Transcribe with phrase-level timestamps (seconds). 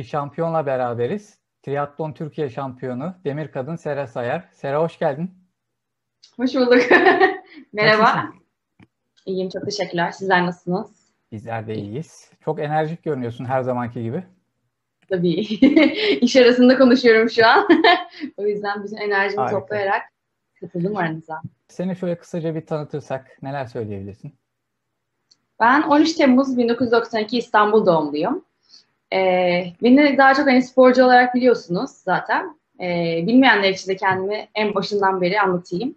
[0.00, 1.38] Bir şampiyonla beraberiz.
[1.62, 4.48] Triatlon Türkiye şampiyonu Demir Kadın Sera Sayar.
[4.52, 5.30] Sera hoş geldin.
[6.36, 6.82] Hoş bulduk.
[7.72, 8.02] Merhaba.
[8.02, 8.34] Nasılsın?
[9.26, 10.10] İyiyim çok teşekkürler.
[10.10, 11.12] Sizler nasılsınız?
[11.32, 12.30] Bizler de iyiyiz.
[12.44, 14.24] Çok enerjik görünüyorsun her zamanki gibi.
[15.08, 15.34] Tabii.
[16.20, 17.68] İş arasında konuşuyorum şu an.
[18.36, 19.60] o yüzden bütün enerjimi Harika.
[19.60, 20.02] toplayarak
[20.60, 21.42] katıldım aranıza.
[21.68, 24.34] Seni şöyle kısaca bir tanıtırsak neler söyleyebilirsin?
[25.60, 28.49] Ben 13 Temmuz 1992 İstanbul doğumluyum.
[29.12, 32.60] Ee, beni daha çok hani sporcu olarak biliyorsunuz zaten.
[32.80, 35.94] Ee, bilmeyenler için de kendimi en başından beri anlatayım.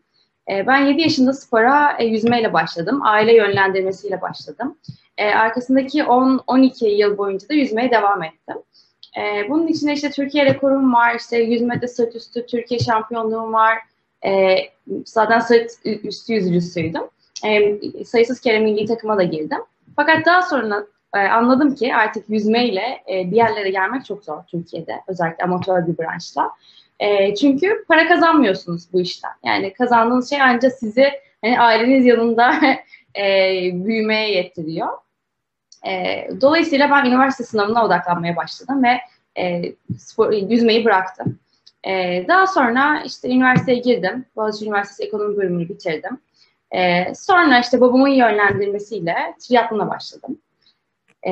[0.52, 3.00] Ee, ben 7 yaşında spora e, yüzmeyle başladım.
[3.04, 4.78] Aile yönlendirmesiyle başladım.
[5.18, 8.56] Ee, arkasındaki 10-12 yıl boyunca da yüzmeye devam ettim.
[9.18, 13.78] Ee, bunun içinde işte Türkiye rekorum var, işte yüzmede sırt üstü Türkiye şampiyonluğum var.
[14.26, 14.56] Ee,
[15.06, 17.04] zaten sırt üstü yüzücüsüydüm.
[17.46, 19.60] Ee, sayısız kere milli takıma da girdim.
[19.96, 25.02] Fakat daha sonra e, anladım ki artık yüzmeyle e, bir yerlere gelmek çok zor Türkiye'de.
[25.08, 26.52] Özellikle amatör bir branşla.
[27.00, 29.32] E, çünkü para kazanmıyorsunuz bu işten.
[29.46, 31.10] Yani kazandığınız şey ancak sizi
[31.42, 32.54] hani aileniz yanında
[33.18, 33.24] e,
[33.74, 34.88] büyümeye yettiriyor.
[35.88, 38.98] E, dolayısıyla ben üniversite sınavına odaklanmaya başladım ve
[39.98, 41.40] spor, yüzmeyi bıraktım.
[42.28, 44.26] Daha sonra işte üniversiteye girdim.
[44.36, 46.20] Boğaziçi Üniversitesi Ekonomi bölümünü bitirdim.
[47.16, 50.38] Sonra işte babamın yönlendirmesiyle triatlona başladım.
[51.24, 51.32] E,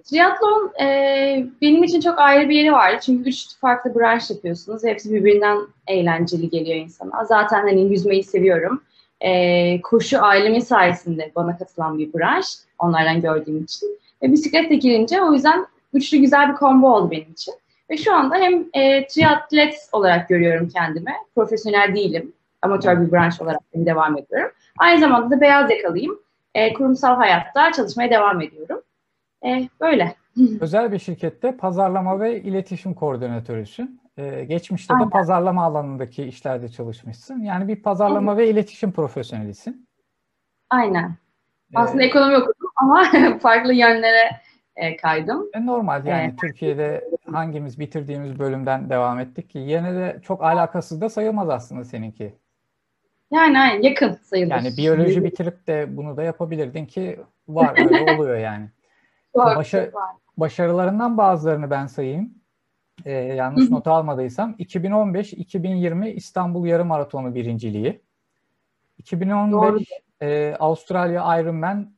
[0.00, 2.98] triatlon e, benim için çok ayrı bir yeri vardı.
[3.02, 4.84] Çünkü üç farklı branş yapıyorsunuz.
[4.84, 7.24] Hepsi birbirinden eğlenceli geliyor insana.
[7.24, 8.82] Zaten hani yüzmeyi seviyorum.
[9.20, 12.46] E, koşu ailemin sayesinde bana katılan bir branş.
[12.78, 13.98] Onlardan gördüğüm için.
[14.22, 17.54] Ve bisikletle girince o yüzden üçlü güzel bir combo oldu benim için.
[17.90, 21.12] Ve şu anda hem e, triatlet olarak görüyorum kendimi.
[21.34, 22.32] Profesyonel değilim.
[22.62, 24.50] Amatör bir branş olarak devam ediyorum.
[24.78, 26.18] Aynı zamanda da beyaz yakalıyım.
[26.54, 28.82] E, kurumsal hayatta çalışmaya devam ediyorum.
[29.44, 30.14] E, böyle.
[30.60, 34.02] Özel bir şirkette pazarlama ve iletişim koordinatörüsün.
[34.18, 35.06] Ee, geçmişte Aynen.
[35.06, 37.40] de pazarlama alanındaki işlerde çalışmışsın.
[37.40, 38.42] Yani bir pazarlama evet.
[38.42, 39.88] ve iletişim profesyonelisin.
[40.70, 41.16] Aynen.
[41.74, 43.04] Ee, Aslında ekonomi okudum ama
[43.38, 44.30] farklı yönlere
[44.76, 45.48] e, kaydım.
[45.54, 46.38] E, normal yani evet.
[46.40, 52.34] Türkiye'de hangimiz bitirdiğimiz bölümden devam ettik ki yine de çok alakasız da sayılmaz aslında seninki.
[53.30, 54.50] Yani aynen yakın sayılır.
[54.50, 58.68] Yani biyoloji bitirip de bunu da yapabilirdin ki var öyle oluyor yani.
[59.34, 59.90] Çok, Başa,
[60.36, 62.34] başarılarından bazılarını ben sayayım.
[63.04, 68.02] Ee, yanlış not almadıysam 2015-2020 İstanbul Yarım Maratonu birinciliği.
[68.98, 69.88] 2015
[70.20, 71.94] e, Avustralya Ironman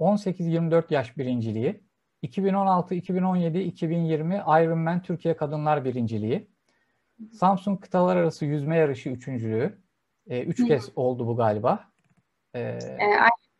[0.00, 1.82] 18-24 yaş birinciliği.
[2.22, 6.48] 2016, 2017, 2020 Ironman Türkiye Kadınlar birinciliği.
[7.32, 9.78] Samsun Kıtalar Arası Yüzme Yarışı üçüncülüğü.
[10.28, 11.84] E, üç kez oldu bu galiba.
[12.54, 12.78] E, e,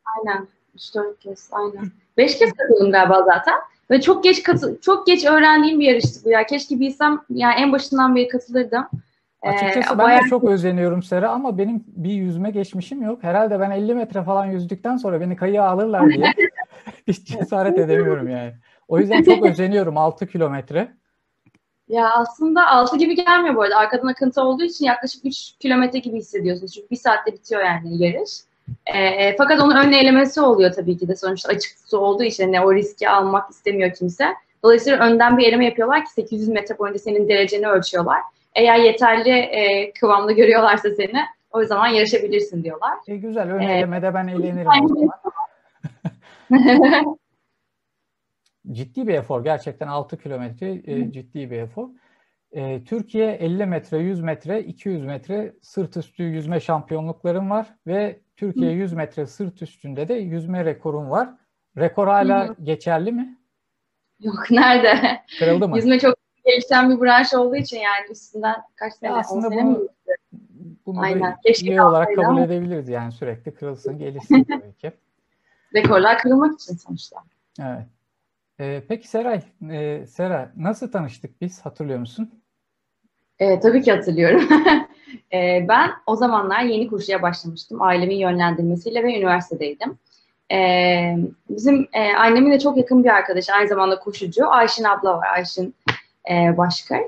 [0.04, 0.48] aynen.
[0.74, 1.48] Üç dört kez.
[1.52, 1.90] Aynen.
[2.16, 3.54] Beş kez katıldım galiba zaten.
[3.90, 6.46] Ve çok geç katı çok geç öğrendiğim bir yarıştı bu ya.
[6.46, 8.84] Keşke bilsem yani en başından beri katılırdım.
[9.42, 10.24] Ee, Açıkçası ee, ben bayağı...
[10.24, 13.22] de çok özeniyorum Sera ama benim bir yüzme geçmişim yok.
[13.22, 16.32] Herhalde ben 50 metre falan yüzdükten sonra beni kayığa alırlar diye
[17.06, 18.52] hiç cesaret edemiyorum yani.
[18.88, 20.92] O yüzden çok özeniyorum 6 kilometre.
[21.88, 23.76] Ya aslında 6 gibi gelmiyor bu arada.
[23.76, 26.72] Arkadan akıntı olduğu için yaklaşık 3 kilometre gibi hissediyorsunuz.
[26.72, 28.30] Çünkü bir saatte bitiyor yani yarış.
[28.86, 32.60] E, fakat onun ön elemesi oluyor tabii ki de sonuçta açık su olduğu için ne
[32.60, 34.24] o riski almak istemiyor kimse.
[34.62, 38.20] Dolayısıyla önden bir eleme yapıyorlar ki 800 metre boyunca senin dereceni ölçüyorlar.
[38.54, 42.92] Eğer yeterli e, kıvamda görüyorlarsa seni o zaman yarışabilirsin diyorlar.
[43.08, 45.20] E, güzel ön ee, elemede ben eğlenirim o zaman.
[48.72, 49.44] ciddi bir efor.
[49.44, 51.88] Gerçekten 6 kilometre e, ciddi bir efor.
[52.52, 58.70] E, Türkiye 50 metre, 100 metre, 200 metre sırt üstü yüzme şampiyonluklarım var ve Türkiye
[58.72, 61.28] 100 metre sırt üstünde de yüzme rekorum var.
[61.78, 62.56] Rekor hala Hı.
[62.62, 63.38] geçerli mi?
[64.20, 65.22] Yok nerede?
[65.38, 65.76] Kırıldı mı?
[65.76, 66.14] Yüzme çok
[66.44, 69.88] gelişen bir branş olduğu için yani üstünden kaç sene, aslında bunu, mi?
[70.86, 71.36] bunu Aynen.
[71.46, 72.40] Keşke olarak kabul ama.
[72.40, 74.92] edebiliriz yani sürekli kırılsın gelişsin tabii ki.
[75.74, 77.16] Rekorlar kırılmak için sonuçta.
[77.60, 77.86] Evet.
[78.60, 82.42] Ee, peki Seray, e, Sera nasıl tanıştık biz hatırlıyor musun?
[83.38, 84.48] E, tabii ki hatırlıyorum.
[85.32, 87.82] e, ben o zamanlar yeni koşuya başlamıştım.
[87.82, 89.98] Ailemin yönlendirmesiyle ve üniversitedeydim.
[90.52, 90.58] E,
[91.48, 94.50] bizim e, annemin de çok yakın bir arkadaşı, aynı zamanda koşucu.
[94.50, 95.74] Ayşin abla var, Ayşin
[96.30, 97.00] e, Başkar.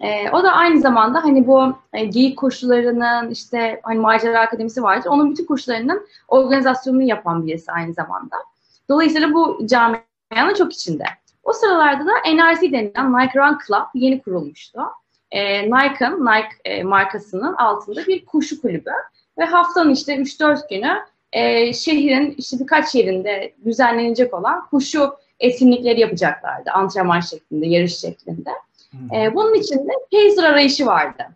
[0.00, 5.10] E, o da aynı zamanda hani bu e, geyik koşularının işte hani macera akademisi vardır.
[5.10, 8.36] Onun bütün koşularının organizasyonunu yapan birisi aynı zamanda.
[8.88, 11.04] Dolayısıyla bu camianın çok içinde.
[11.44, 14.80] O sıralarda da NRC denilen Nike Run Club yeni kurulmuştu
[15.30, 18.90] e, Nike'ın, Nike e, markasının altında bir koşu kulübü
[19.38, 20.98] ve haftanın işte 3-4 günü
[21.32, 26.70] e, şehrin işte birkaç yerinde düzenlenecek olan koşu etkinlikleri yapacaklardı.
[26.70, 28.50] Antrenman şeklinde, yarış şeklinde.
[29.14, 31.26] E, bunun için de pacer arayışı vardı.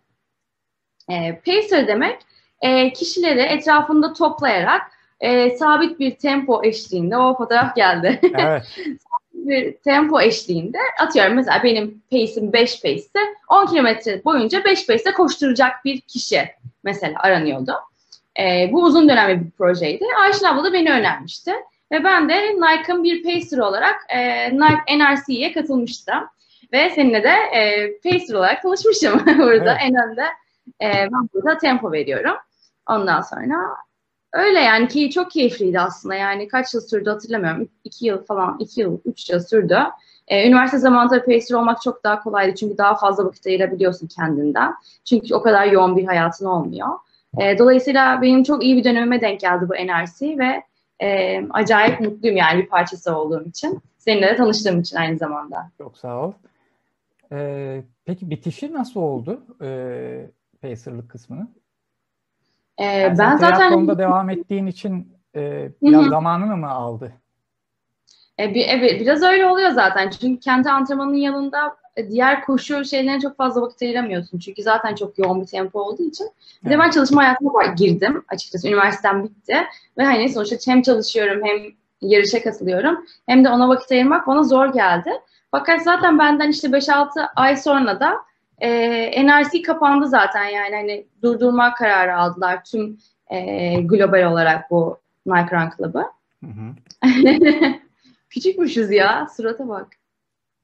[1.09, 2.21] E, pacer demek
[2.61, 4.81] e, kişileri etrafında toplayarak
[5.19, 8.19] e, sabit bir tempo eşliğinde, o fotoğraf geldi.
[8.37, 8.63] Evet.
[9.49, 13.19] bir tempo eşliğinde atıyorum mesela benim pace'im 5 pace ise
[13.49, 16.49] 10 kilometre boyunca 5 pace'te koşturacak bir kişi
[16.83, 17.73] mesela aranıyordu.
[18.39, 20.05] E, bu uzun dönemli bir projeydi.
[20.21, 21.51] Ayşin abla da beni önermişti.
[21.91, 26.23] Ve ben de Nike'ın bir pacer olarak e, Nike NRC'ye katılmıştım.
[26.73, 29.81] Ve seninle de e, pacer olarak tanışmışım burada evet.
[29.81, 30.23] en önde.
[30.81, 32.35] E, ben burada tempo veriyorum.
[32.89, 33.55] Ondan sonra
[34.33, 36.15] öyle yani ki çok keyifliydi aslında.
[36.15, 37.69] Yani kaç yıl sürdü hatırlamıyorum.
[37.83, 39.77] İki yıl falan, iki yıl, üç yıl sürdü.
[40.27, 42.55] Ee, üniversite zamanında pacer olmak çok daha kolaydı.
[42.55, 44.73] Çünkü daha fazla vakit ayırabiliyorsun kendinden.
[45.05, 46.87] Çünkü o kadar yoğun bir hayatın olmuyor.
[47.41, 50.63] E, dolayısıyla benim çok iyi bir dönemime denk geldi bu NRC ve
[51.05, 53.81] e, acayip mutluyum yani bir parçası olduğum için.
[53.97, 55.71] Seninle de tanıştığım için aynı zamanda.
[55.77, 56.33] Çok sağ ol.
[57.31, 60.29] Ee, peki bitişi nasıl oldu e,
[60.61, 61.47] Pacer'lık kısmını?
[62.77, 66.09] Ee, yani ben zaten devam ettiğin için e, biraz Hı-hı.
[66.09, 67.13] zamanını mı aldı?
[68.39, 70.09] E, bir, evet biraz öyle oluyor zaten.
[70.09, 74.39] Çünkü kendi antrenmanın yanında e, diğer koşu şeylerine çok fazla vakit ayıramıyorsun.
[74.39, 76.27] Çünkü zaten çok yoğun bir tempo olduğu için.
[76.65, 78.67] Bir de ben çalışma hayatına girdim açıkçası.
[78.67, 79.57] Üniversitem bitti.
[79.97, 81.57] Ve hani sonuçta hem çalışıyorum hem
[82.01, 83.05] yarışa katılıyorum.
[83.25, 85.11] Hem de ona vakit ayırmak bana zor geldi.
[85.51, 88.17] Fakat zaten benden işte 5-6 ay sonra da
[88.59, 92.97] e, NRC kapandı zaten yani hani durdurma kararı aldılar tüm
[93.27, 96.05] e, global olarak bu Nike Run Club'ı.
[98.29, 99.87] Küçükmüşüz ya surata bak.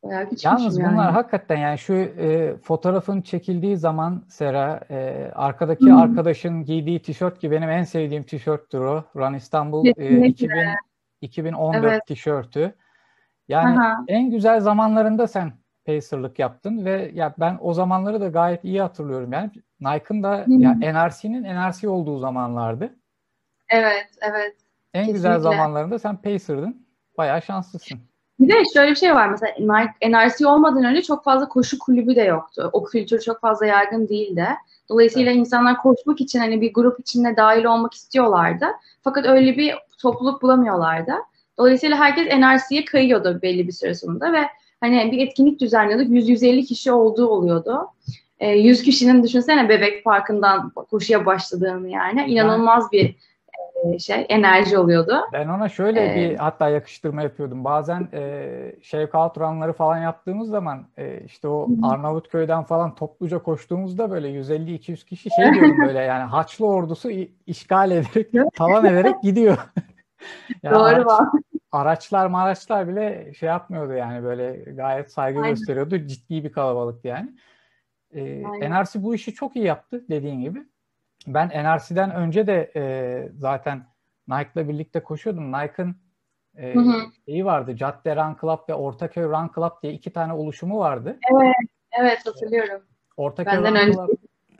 [0.03, 0.93] Bayağı Yalnız yani.
[0.93, 5.97] bunlar hakikaten yani şu e, fotoğrafın çekildiği zaman Sera e, arkadaki hmm.
[5.97, 9.03] arkadaşın giydiği tişört ki benim en sevdiğim tişörttür o.
[9.15, 10.57] Run İstanbul e, 2000,
[11.21, 12.05] 2014 evet.
[12.07, 12.75] tişörtü.
[13.47, 14.03] Yani Aha.
[14.07, 15.53] en güzel zamanlarında sen
[15.86, 19.33] pacer'lık yaptın ve ya ben o zamanları da gayet iyi hatırlıyorum.
[19.33, 20.60] Yani Nike'ın da hmm.
[20.60, 22.95] ya NRC'nin NRC olduğu zamanlardı.
[23.69, 24.56] Evet, evet.
[24.94, 25.12] En Kesinlikle.
[25.12, 26.88] güzel zamanlarında sen pacer'dın.
[27.18, 28.00] Bayağı şanslısın.
[28.39, 32.16] Bir de şöyle bir şey var mesela Nike, NRC olmadan önce çok fazla koşu kulübü
[32.16, 32.69] de yoktu.
[32.74, 34.48] O kültür çok fazla yaygın değildi.
[34.89, 35.39] Dolayısıyla evet.
[35.39, 38.66] insanlar koşmak için hani bir grup içinde dahil olmak istiyorlardı.
[39.01, 41.13] Fakat öyle bir topluluk bulamıyorlardı.
[41.57, 44.42] Dolayısıyla herkes NRC'ye kayıyordu belli bir süre sonunda ve
[44.81, 46.07] hani bir etkinlik düzenliyorduk.
[46.07, 47.88] 100-150 kişi olduğu oluyordu.
[48.39, 52.25] E, 100 kişinin düşünsene Bebek Parkı'ndan koşuya başladığını yani.
[52.25, 53.16] inanılmaz bir
[53.86, 55.22] e, şey enerji oluyordu.
[55.33, 57.63] Ben ona şöyle ee, bir hatta yakıştırma yapıyordum.
[57.63, 64.27] Bazen e, shakeout runları falan yaptığımız zaman e, işte o Arnavutköy'den falan topluca koştuğumuzda böyle
[64.27, 67.10] 150-200 kişi şey diyordum böyle yani Haçlı ordusu
[67.48, 69.57] işgal ederek tavan ederek gidiyor.
[70.63, 71.30] yani Doğru araç,
[71.71, 75.50] araçlar maraçlar bile şey yapmıyordu yani böyle gayet saygı Aynen.
[75.50, 75.97] gösteriyordu.
[75.97, 77.35] Ciddi bir kalabalık yani.
[78.13, 80.63] Ee, NRC bu işi çok iyi yaptı dediğin gibi
[81.27, 82.83] ben NRC'den önce de e,
[83.38, 83.85] zaten
[84.27, 85.51] Nike'la birlikte koşuyordum.
[85.51, 85.95] Nike'ın
[86.57, 86.75] e,
[87.25, 87.75] şeyi vardı.
[87.75, 91.19] Cadde Run Club ve Ortaköy Run Club diye iki tane oluşumu vardı.
[91.31, 91.55] Evet,
[92.00, 92.81] evet hatırlıyorum.
[93.17, 93.93] Ortaköy Benden Run önce.
[93.93, 94.10] Club,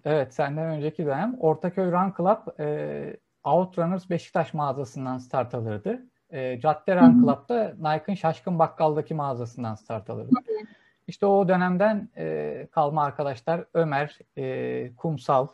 [0.06, 1.38] evet, senden önceki dönem.
[1.40, 6.06] Ortaköy Run Club e, Outrunners Beşiktaş mağazasından start alırdı.
[6.32, 10.32] E, Cadde Run Club da Nike'ın Şaşkın Bakkal'daki mağazasından start alırdı.
[10.48, 10.66] Hı hı.
[11.08, 15.48] İşte o dönemden e, kalma arkadaşlar Ömer, e, Kumsal,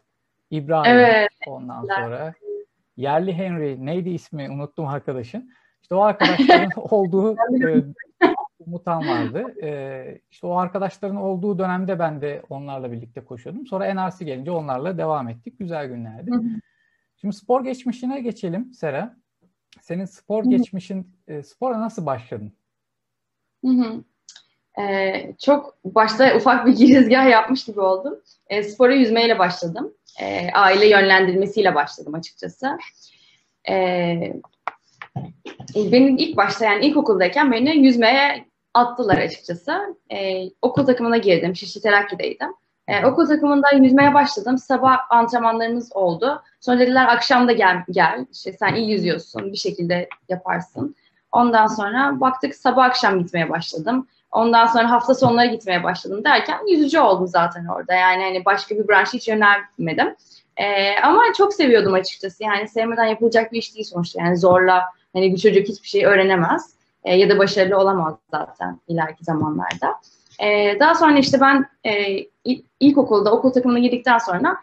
[0.51, 1.29] İbrahim evet.
[1.47, 2.33] ondan sonra
[2.97, 5.51] yerli Henry neydi ismi unuttum arkadaşın.
[5.81, 7.83] İşte o arkadaşların olduğu e,
[8.59, 9.63] Umutan vardı.
[9.63, 13.67] E, işte o arkadaşların olduğu dönemde ben de onlarla birlikte koşuyordum.
[13.67, 15.59] Sonra NRC gelince onlarla devam ettik.
[15.59, 16.31] Güzel günlerdi.
[17.21, 19.17] Şimdi spor geçmişine geçelim Sera.
[19.81, 22.53] Senin spor geçmişin, e, spora nasıl başladın?
[23.65, 24.03] Hı hı.
[24.81, 28.21] Ee, çok başta ufak bir girizgah yapmış gibi oldum.
[28.47, 32.77] E, spora yüzmeyle başladım e, aile yönlendirmesiyle başladım açıkçası.
[33.69, 33.75] E,
[35.75, 39.97] benim ilk başta yani ilkokuldayken beni yüzmeye attılar açıkçası.
[40.11, 41.55] E, okul takımına girdim.
[41.55, 42.53] Şişli Terakki'deydim.
[42.87, 44.57] E, okul takımında yüzmeye başladım.
[44.57, 46.41] Sabah antrenmanlarımız oldu.
[46.61, 48.25] Sonra dediler akşam da gel, gel.
[48.31, 49.51] İşte sen iyi yüzüyorsun.
[49.51, 50.95] Bir şekilde yaparsın.
[51.31, 54.07] Ondan sonra baktık sabah akşam gitmeye başladım.
[54.31, 57.93] Ondan sonra hafta sonları gitmeye başladım derken yüzücü oldum zaten orada.
[57.93, 60.15] Yani hani başka bir branşa hiç yönelmedim.
[60.57, 62.43] Ee, ama çok seviyordum açıkçası.
[62.43, 64.21] Yani sevmeden yapılacak bir iş değil sonuçta.
[64.21, 66.73] Yani zorla hani bir çocuk hiçbir şey öğrenemez.
[67.03, 69.95] Ee, ya da başarılı olamaz zaten ileriki zamanlarda.
[70.43, 72.17] Ee, daha sonra işte ben e,
[72.79, 74.57] ilkokulda okul takımına girdikten sonra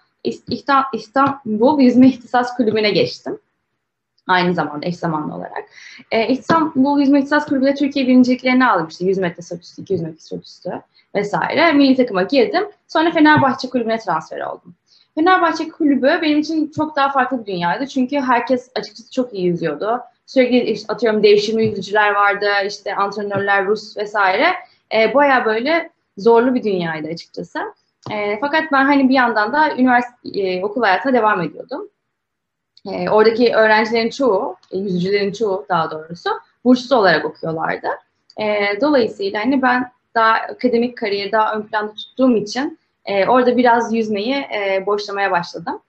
[0.93, 3.39] İstanbul Yüzme İhtisas Kulübü'ne geçtim.
[4.27, 5.65] Aynı zamanda eş zamanlı olarak.
[6.11, 8.89] E, İstanbul Yüzme İhtisas Kulübü'ne Türkiye birinciliklerini aldım.
[8.91, 10.67] İşte 100 metre sırt üstü, 200 metre sırt
[11.15, 11.73] vesaire.
[11.73, 12.65] Milli takıma girdim.
[12.89, 14.75] Sonra Fenerbahçe Kulübü'ne transfer oldum.
[15.15, 17.87] Fenerbahçe Kulübü benim için çok daha farklı bir dünyaydı.
[17.87, 20.01] Çünkü herkes açıkçası çok iyi yüzüyordu.
[20.27, 24.47] Sürekli işte atıyorum değişimli yüzücüler vardı, işte antrenörler Rus vesaire.
[24.95, 27.59] E, Baya böyle zorlu bir dünyaydı açıkçası.
[28.11, 31.89] E, fakat ben hani bir yandan da üniversite e, okul hayatına devam ediyordum.
[32.93, 36.31] E, oradaki öğrencilerin çoğu, e, yüzücülerin çoğu daha doğrusu
[36.65, 37.89] burslu olarak okuyorlardı.
[38.41, 38.45] E,
[38.81, 44.35] dolayısıyla hani ben daha akademik kariyeri daha ön planda tuttuğum için e, orada biraz yüzmeyi
[44.35, 45.81] e, boşlamaya başladım.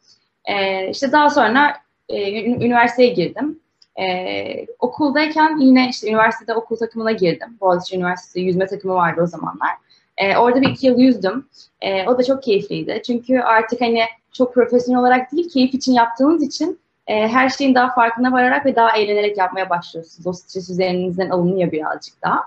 [0.45, 1.77] E, işte daha sonra
[2.09, 3.59] e, üniversiteye girdim.
[3.99, 7.57] E, okuldayken yine işte üniversitede okul takımına girdim.
[7.61, 9.69] Boğaziçi Üniversitesi yüzme takımı vardı o zamanlar.
[10.17, 11.49] E, orada bir iki yıl yüzdüm.
[11.81, 13.01] E, o da çok keyifliydi.
[13.05, 17.93] Çünkü artık hani çok profesyonel olarak değil, keyif için yaptığınız için e, her şeyin daha
[17.93, 20.27] farkına vararak ve daha eğlenerek yapmaya başlıyorsunuz.
[20.27, 22.43] O stres üzerinizden alınıyor birazcık daha.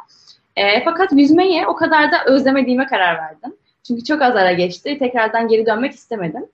[0.56, 3.56] E, fakat yüzmeyi o kadar da özlemediğime karar verdim.
[3.88, 4.98] Çünkü çok az ara geçti.
[4.98, 6.46] Tekrardan geri dönmek istemedim.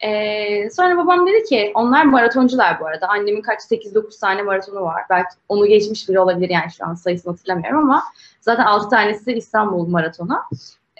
[0.00, 3.08] Ee, sonra babam dedi ki onlar maratoncular bu arada.
[3.08, 5.02] Annemin kaç 8-9 tane maratonu var.
[5.10, 8.02] Belki onu geçmiş biri olabilir yani şu an sayısını hatırlamıyorum ama
[8.46, 10.38] zaten 6 tanesi İstanbul maratonu.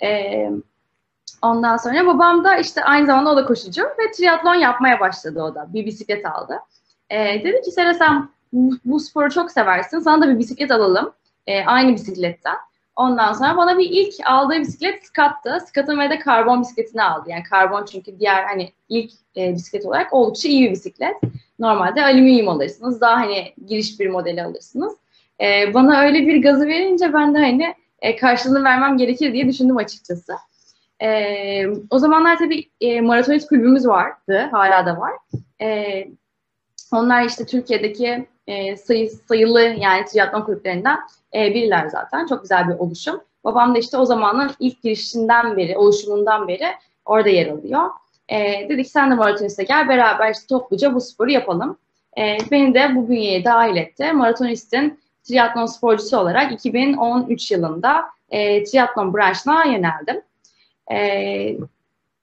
[0.03, 0.51] Ee,
[1.43, 5.55] ondan sonra babam da işte aynı zamanda o da koşucu ve triatlon yapmaya başladı o
[5.55, 5.67] da.
[5.73, 6.59] Bir bisiklet aldı.
[7.11, 8.29] Ee, dedi ki Sera sen
[8.85, 9.99] bu, sporu çok seversin.
[9.99, 11.13] Sana da bir bisiklet alalım.
[11.47, 12.57] Ee, aynı bisikletten.
[12.97, 15.59] Ondan sonra bana bir ilk aldığı bisiklet Scott'tı.
[15.67, 17.31] Scott'ın ve de karbon bisikletini aldı.
[17.31, 21.17] Yani karbon çünkü diğer hani ilk e, bisiklet olarak oldukça iyi bir bisiklet.
[21.59, 23.01] Normalde alüminyum alırsınız.
[23.01, 24.97] Daha hani giriş bir modeli alırsınız.
[25.41, 29.77] E, bana öyle bir gazı verince ben de hani e, karşılığını vermem gerekir diye düşündüm
[29.77, 30.33] açıkçası.
[31.03, 31.09] E,
[31.91, 34.49] o zamanlar tabii e, maratonist kulübümüz vardı.
[34.51, 35.13] Hala da var.
[35.63, 36.09] E,
[36.93, 40.99] onlar işte Türkiye'deki e, sayı, sayılı yani triatlon kulüplerinden
[41.35, 42.27] e, biriler zaten.
[42.27, 43.21] Çok güzel bir oluşum.
[43.45, 46.67] Babam da işte o zamanın ilk girişinden beri, oluşumundan beri
[47.05, 47.91] orada yer alıyor.
[48.29, 51.79] E, dedik sen de maratoniste gel beraber işte topluca bu sporu yapalım.
[52.19, 54.13] E, beni de bu bünyeye dahil etti.
[54.13, 60.23] Maratonistin triatlon sporcusu olarak 2013 yılında e, triatlon branşına yöneldim.
[60.93, 61.57] E,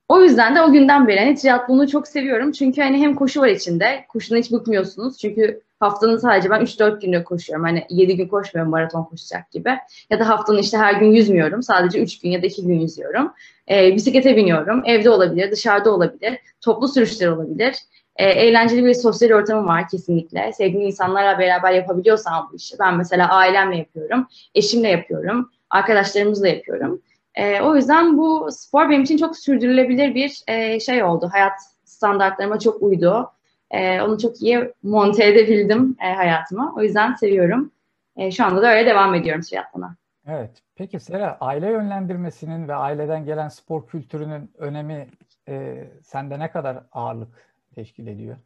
[0.07, 2.51] o yüzden de o günden beri hani triatlonu çok seviyorum.
[2.51, 4.05] Çünkü hani hem koşu var içinde.
[4.09, 5.17] Koşudan hiç bıkmıyorsunuz.
[5.17, 7.65] Çünkü haftanın sadece ben 3-4 günde koşuyorum.
[7.65, 9.69] Hani 7 gün koşmuyorum maraton koşacak gibi.
[10.09, 11.63] Ya da haftanın işte her gün yüzmüyorum.
[11.63, 13.33] Sadece 3 gün ya da 2 gün yüzüyorum.
[13.69, 14.83] Ee, bisiklete biniyorum.
[14.85, 16.39] Evde olabilir, dışarıda olabilir.
[16.61, 17.75] Toplu sürüşler olabilir.
[18.15, 20.53] Ee, eğlenceli bir sosyal ortamım var kesinlikle.
[20.53, 22.79] Sevdiğim insanlarla beraber yapabiliyorsam bu işi.
[22.79, 24.27] Ben mesela ailemle yapıyorum.
[24.55, 25.51] Eşimle yapıyorum.
[25.69, 27.01] Arkadaşlarımızla yapıyorum.
[27.35, 31.29] E, o yüzden bu spor benim için çok sürdürülebilir bir e, şey oldu.
[31.31, 31.53] Hayat
[31.83, 33.31] standartlarıma çok uydu.
[33.71, 36.73] E, onu çok iyi monte edebildim e, hayatıma.
[36.77, 37.71] O yüzden seviyorum.
[38.17, 39.95] E, şu anda da öyle devam ediyorum triatlona.
[40.27, 40.51] Evet.
[40.75, 45.07] Peki Sera, aile yönlendirmesinin ve aileden gelen spor kültürünün önemi
[45.49, 48.37] e, sende ne kadar ağırlık teşkil ediyor?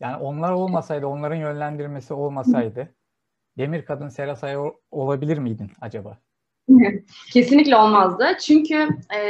[0.00, 2.94] Yani onlar olmasaydı, onların yönlendirmesi olmasaydı
[3.58, 4.58] Demir Kadın Sera Sayı
[4.90, 6.18] olabilir miydin acaba?
[7.32, 8.26] Kesinlikle olmazdı.
[8.40, 9.20] Çünkü e,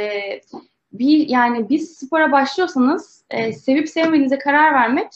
[0.93, 5.07] bir yani bir spora başlıyorsanız e, sevip sevmediğinize karar vermek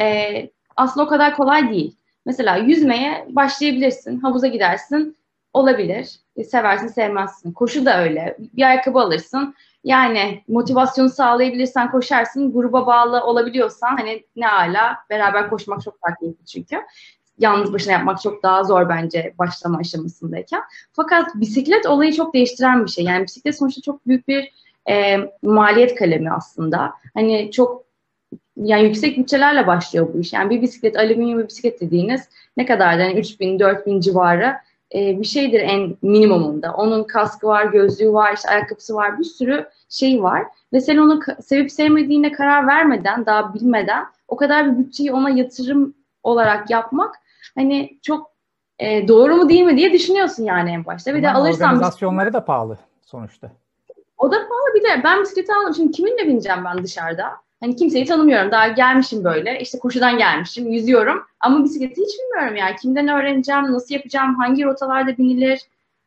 [0.00, 1.96] e, aslında o kadar kolay değil.
[2.26, 5.16] Mesela yüzmeye başlayabilirsin, havuza gidersin,
[5.52, 6.20] olabilir.
[6.36, 7.52] E, seversin, sevmezsin.
[7.52, 8.36] Koşu da öyle.
[8.38, 9.54] Bir ayakkabı alırsın.
[9.84, 12.52] Yani motivasyonu sağlayabilirsen koşarsın.
[12.52, 16.76] Gruba bağlı olabiliyorsan hani ne ala beraber koşmak çok farklı çünkü
[17.40, 20.62] yalnız başına yapmak çok daha zor bence başlama aşamasındayken.
[20.92, 23.04] Fakat bisiklet olayı çok değiştiren bir şey.
[23.04, 24.52] Yani bisiklet sonuçta çok büyük bir
[24.88, 26.92] e, maliyet kalemi aslında.
[27.14, 27.84] Hani çok
[28.56, 30.32] yani yüksek bütçelerle başlıyor bu iş.
[30.32, 34.56] Yani bir bisiklet, alüminyum bir bisiklet dediğiniz ne kadar yani 3000, 4000 civarı
[34.94, 36.72] e, bir şeydir en minimumunda.
[36.72, 40.44] Onun kaskı var, gözlüğü var, işte ayakkabısı var, bir sürü şey var.
[40.72, 45.94] Ve sen onu sevip sevmediğine karar vermeden, daha bilmeden o kadar bir bütçeyi ona yatırım
[46.22, 47.14] olarak yapmak
[47.54, 48.30] hani çok
[48.78, 51.14] e, doğru mu değil mi diye düşünüyorsun yani en başta.
[51.14, 53.50] Bir de alırsam organizasyonları da pahalı sonuçta.
[54.18, 55.74] O da pahalı bir de ben bisikleti aldım.
[55.74, 57.32] Şimdi kiminle bineceğim ben dışarıda?
[57.60, 58.50] Hani kimseyi tanımıyorum.
[58.50, 59.60] Daha gelmişim böyle.
[59.60, 60.72] İşte koşudan gelmişim.
[60.72, 61.22] Yüzüyorum.
[61.40, 62.76] Ama bisikleti hiç bilmiyorum yani.
[62.76, 63.72] Kimden öğreneceğim?
[63.72, 64.34] Nasıl yapacağım?
[64.34, 65.60] Hangi rotalarda binilir?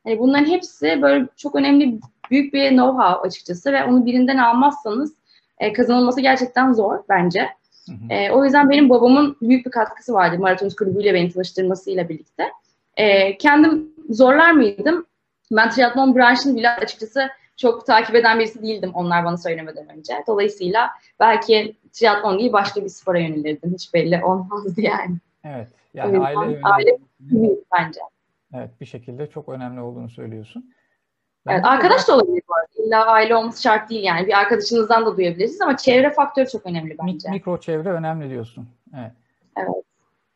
[0.03, 1.99] Hani bunların hepsi böyle çok önemli
[2.31, 5.13] büyük bir know-how açıkçası ve onu birinden almazsanız
[5.59, 7.49] e, kazanılması gerçekten zor bence.
[8.09, 12.43] E, o yüzden benim babamın büyük bir katkısı vardı maraton kulübüyle beni tanıştırmasıyla birlikte.
[12.97, 15.05] E, kendim zorlar mıydım?
[15.51, 17.29] Ben triatlon branşını bile açıkçası
[17.63, 20.23] çok takip eden birisi değildim onlar bana söylemeden önce.
[20.27, 20.89] Dolayısıyla
[21.19, 23.73] belki triatlon değil başka bir spora yönelirdim.
[23.73, 25.15] Hiç belli olmazdı yani.
[25.43, 25.67] Evet.
[25.93, 27.99] Yani aile aile büyük bence.
[28.53, 30.73] Evet bir şekilde çok önemli olduğunu söylüyorsun.
[31.45, 32.87] Ben evet, arkadaş da olabilir bu arada.
[32.87, 34.27] İlla aile olması şart değil yani.
[34.27, 37.29] Bir arkadaşınızdan da duyabilirsiniz ama çevre faktörü çok önemli bence.
[37.29, 38.67] Mikro çevre önemli diyorsun.
[38.97, 39.11] Evet.
[39.57, 39.83] Evet.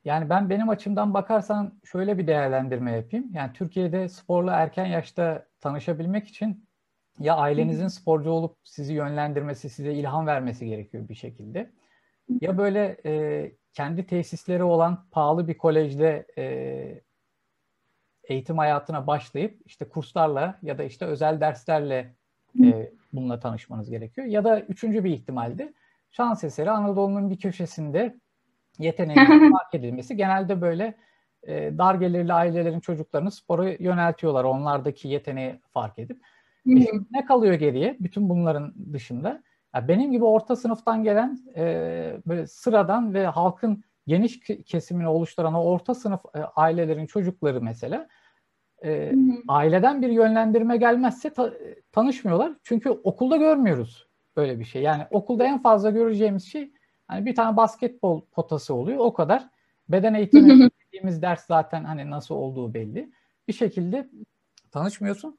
[0.05, 3.25] Yani ben benim açımdan bakarsan şöyle bir değerlendirme yapayım.
[3.33, 6.66] Yani Türkiye'de sporla erken yaşta tanışabilmek için
[7.19, 11.71] ya ailenizin sporcu olup sizi yönlendirmesi, size ilham vermesi gerekiyor bir şekilde.
[12.41, 16.45] Ya böyle e, kendi tesisleri olan pahalı bir kolejde e,
[18.23, 22.15] eğitim hayatına başlayıp işte kurslarla ya da işte özel derslerle
[22.63, 24.27] e, bununla tanışmanız gerekiyor.
[24.27, 25.73] Ya da üçüncü bir ihtimalde
[26.11, 28.19] şans eseri Anadolu'nun bir köşesinde
[28.79, 30.17] yeteneğin fark edilmesi.
[30.17, 30.97] Genelde böyle
[31.47, 36.21] e, dar gelirli ailelerin çocuklarını spora yöneltiyorlar onlardaki yeteneği fark edip.
[36.67, 39.43] E ne kalıyor geriye bütün bunların dışında?
[39.75, 41.63] Ya benim gibi orta sınıftan gelen e,
[42.27, 48.07] böyle sıradan ve halkın geniş kesimini oluşturan o orta sınıf e, ailelerin çocukları mesela
[48.83, 49.13] e,
[49.47, 51.53] aileden bir yönlendirme gelmezse ta,
[51.91, 52.53] tanışmıyorlar.
[52.63, 54.81] Çünkü okulda görmüyoruz böyle bir şey.
[54.81, 56.71] Yani okulda en fazla göreceğimiz şey
[57.07, 59.49] hani bir tane basketbol potası oluyor o kadar.
[59.89, 63.11] Beden eğitimi dediğimiz ders zaten hani nasıl olduğu belli.
[63.47, 64.09] Bir şekilde
[64.71, 65.37] tanışmıyorsun.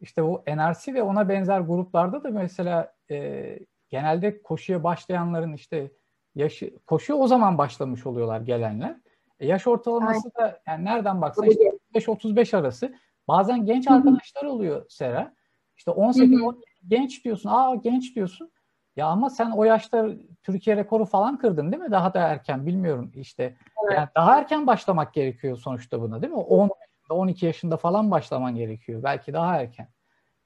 [0.00, 5.90] İşte bu NRC ve ona benzer gruplarda da mesela e, genelde koşuya başlayanların işte
[6.34, 8.96] yaşı koşuya o zaman başlamış oluyorlar gelenler.
[9.40, 10.50] E, yaş ortalaması Aynen.
[10.52, 11.48] da yani nereden baksan
[11.94, 12.94] işte 35 arası.
[13.28, 13.96] Bazen genç Hı-hı.
[13.96, 15.34] arkadaşlar oluyor Sera.
[15.76, 17.50] İşte 18 10 genç diyorsun.
[17.52, 18.50] Aa genç diyorsun.
[18.96, 20.08] Ya ama sen o yaşta
[20.42, 21.90] Türkiye rekoru falan kırdın değil mi?
[21.90, 23.56] Daha da erken bilmiyorum işte.
[23.84, 23.98] Evet.
[23.98, 26.38] Yani daha erken başlamak gerekiyor sonuçta buna değil mi?
[26.38, 26.70] 10
[27.14, 29.02] 12 yaşında falan başlaman gerekiyor.
[29.02, 29.88] Belki daha erken.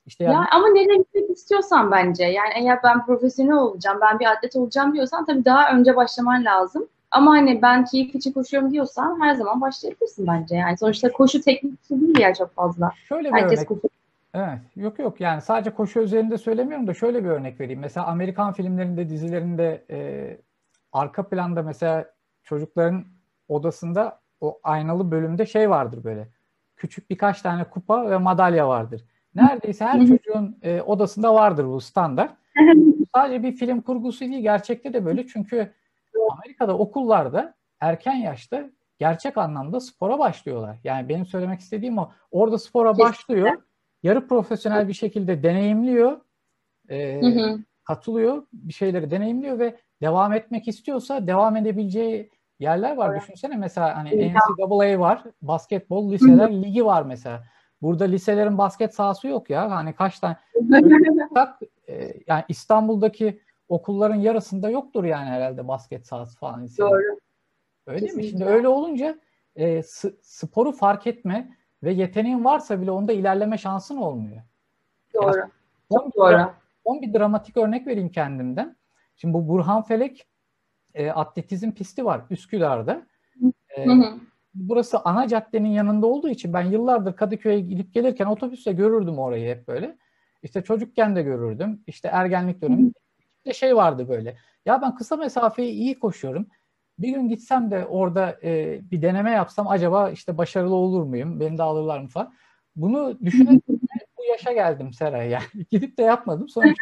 [0.06, 0.34] İşte yani...
[0.34, 2.24] ya ama nereye gitmek istiyorsan bence.
[2.24, 6.86] Yani eğer ben profesyonel olacağım, ben bir atlet olacağım diyorsan tabii daha önce başlaman lazım.
[7.10, 10.56] Ama hani ben keyif için koşuyorum diyorsan her zaman başlayabilirsin bence.
[10.56, 12.92] Yani sonuçta koşu teknik değil ya çok fazla.
[13.08, 13.68] Şöyle bir Herkes örnek.
[13.68, 13.88] Koşu...
[14.34, 14.58] Evet.
[14.76, 17.80] Yok yok yani sadece koşu üzerinde söylemiyorum da şöyle bir örnek vereyim.
[17.80, 19.98] Mesela Amerikan filmlerinde, dizilerinde e,
[20.92, 22.10] arka planda mesela
[22.42, 23.04] çocukların
[23.48, 26.28] odasında o aynalı bölümde şey vardır böyle.
[26.76, 29.04] Küçük birkaç tane kupa ve madalya vardır.
[29.34, 32.36] Neredeyse her çocuğun e, odasında vardır bu standart.
[33.14, 35.26] Sadece bir film kurgusu değil, gerçekte de böyle.
[35.26, 35.72] Çünkü
[36.30, 40.78] Amerika'da okullarda erken yaşta gerçek anlamda spora başlıyorlar.
[40.84, 42.10] Yani benim söylemek istediğim o.
[42.30, 43.10] Orada spora Kesinlikle.
[43.10, 43.62] başlıyor.
[44.02, 46.20] Yarı profesyonel bir şekilde deneyimliyor.
[46.88, 47.58] E, hı hı.
[47.84, 48.42] Katılıyor.
[48.52, 53.10] Bir şeyleri deneyimliyor ve devam etmek istiyorsa devam edebileceği yerler var.
[53.10, 53.22] Evet.
[53.22, 55.22] Düşünsene mesela hani NCAA var.
[55.42, 56.62] Basketbol liseler hı hı.
[56.62, 57.44] ligi var mesela.
[57.82, 59.70] Burada liselerin basket sahası yok ya.
[59.70, 60.36] Hani kaç tane
[61.88, 66.68] e, yani İstanbul'daki okulların yarısında yoktur yani herhalde basket sahası falan.
[66.78, 67.18] Doğru.
[67.86, 68.22] Öyle Kesinlikle.
[68.22, 68.30] mi?
[68.30, 69.18] Şimdi öyle olunca
[69.56, 69.82] e,
[70.22, 74.42] sporu fark etme ve yeteneğin varsa bile onda ilerleme şansın olmuyor.
[75.14, 75.38] Doğru.
[75.38, 75.50] Ya,
[75.92, 76.50] son Çok doğru.
[77.02, 78.76] Bir dramatik örnek vereyim kendimden.
[79.16, 80.26] Şimdi bu Burhan Felek
[80.94, 83.06] e, atletizm pisti var Üsküdar'da.
[83.76, 84.14] E, hı hı.
[84.54, 89.68] Burası ana caddenin yanında olduğu için ben yıllardır Kadıköy'e gidip gelirken otobüste görürdüm orayı hep
[89.68, 89.96] böyle.
[90.42, 91.82] İşte çocukken de görürdüm.
[91.86, 92.92] İşte ergenlik dönemi
[93.46, 94.36] de şey vardı böyle.
[94.66, 96.46] Ya ben kısa mesafeyi iyi koşuyorum.
[96.98, 101.40] Bir gün gitsem de orada e, bir deneme yapsam acaba işte başarılı olur muyum?
[101.40, 102.34] Beni de alırlar mı falan.
[102.76, 103.62] Bunu düşünerek
[104.18, 105.44] bu yaşa geldim Seray yani.
[105.70, 106.48] Gidip de yapmadım.
[106.48, 106.76] Sonuç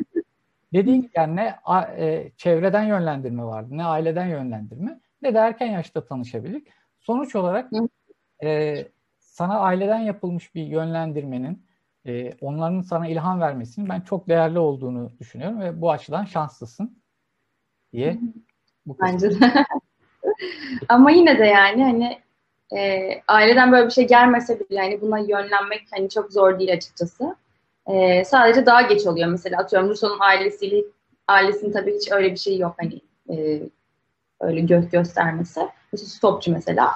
[0.73, 1.57] dediğin gibi yani ne
[1.99, 6.69] e, çevreden yönlendirme vardı, ne aileden yönlendirme, ne de erken yaşta tanışabildik.
[6.99, 7.71] Sonuç olarak
[8.43, 8.77] e,
[9.21, 11.67] sana aileden yapılmış bir yönlendirmenin
[12.07, 17.03] e, onların sana ilham vermesinin ben çok değerli olduğunu düşünüyorum ve bu açıdan şanslısın
[17.93, 18.19] diye.
[18.87, 19.35] Bu Bence de.
[20.89, 22.19] Ama yine de yani hani
[22.81, 27.37] e, aileden böyle bir şey gelmese bile hani buna yönlenmek hani çok zor değil açıkçası.
[27.87, 29.29] E, sadece daha geç oluyor.
[29.29, 30.85] Mesela atıyorum Ruso'nun ailesiyle
[31.29, 33.63] ailesinin tabii hiç öyle bir şey yok hani e,
[34.41, 35.61] öyle göz göstermesi.
[35.93, 36.91] Mesela stopçu mesela.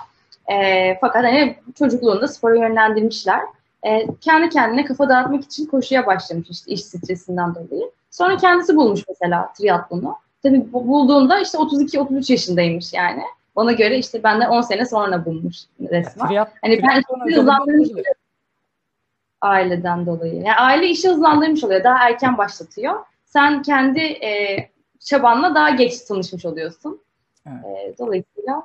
[0.52, 3.40] E, fakat hani çocukluğunda spora yönlendirmişler
[3.86, 7.90] e, kendi kendine kafa dağıtmak için koşuya başlamış işte iş stresinden dolayı.
[8.10, 10.16] Sonra kendisi bulmuş mesela triatlonu.
[10.42, 13.22] Tabii bulduğunda işte 32-33 yaşındaymış yani.
[13.54, 15.56] Ona göre işte benden 10 sene sonra bulmuş
[15.90, 16.28] resmen.
[16.28, 17.88] Triyat, hani ben işi hızlandırmış
[19.46, 20.34] aileden dolayı.
[20.34, 21.84] Yani aile işi hızlandırmış oluyor.
[21.84, 22.94] Daha erken başlatıyor.
[23.24, 24.56] Sen kendi e,
[25.00, 27.00] çabanla daha geç tanışmış oluyorsun.
[27.46, 27.64] Evet.
[27.64, 28.62] E, dolayısıyla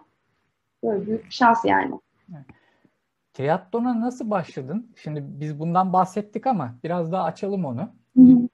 [0.84, 2.00] böyle büyük bir şans yani.
[2.36, 2.46] Evet.
[3.34, 4.92] Triatlona nasıl başladın?
[5.04, 7.90] Şimdi biz bundan bahsettik ama biraz daha açalım onu.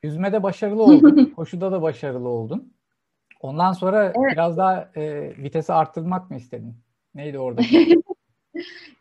[0.04, 2.74] Yüzmede başarılı oldun, koşuda da başarılı oldun.
[3.42, 4.32] Ondan sonra evet.
[4.32, 6.76] biraz daha e, vitesi arttırmak mı istedin?
[7.16, 7.62] Neydi orada?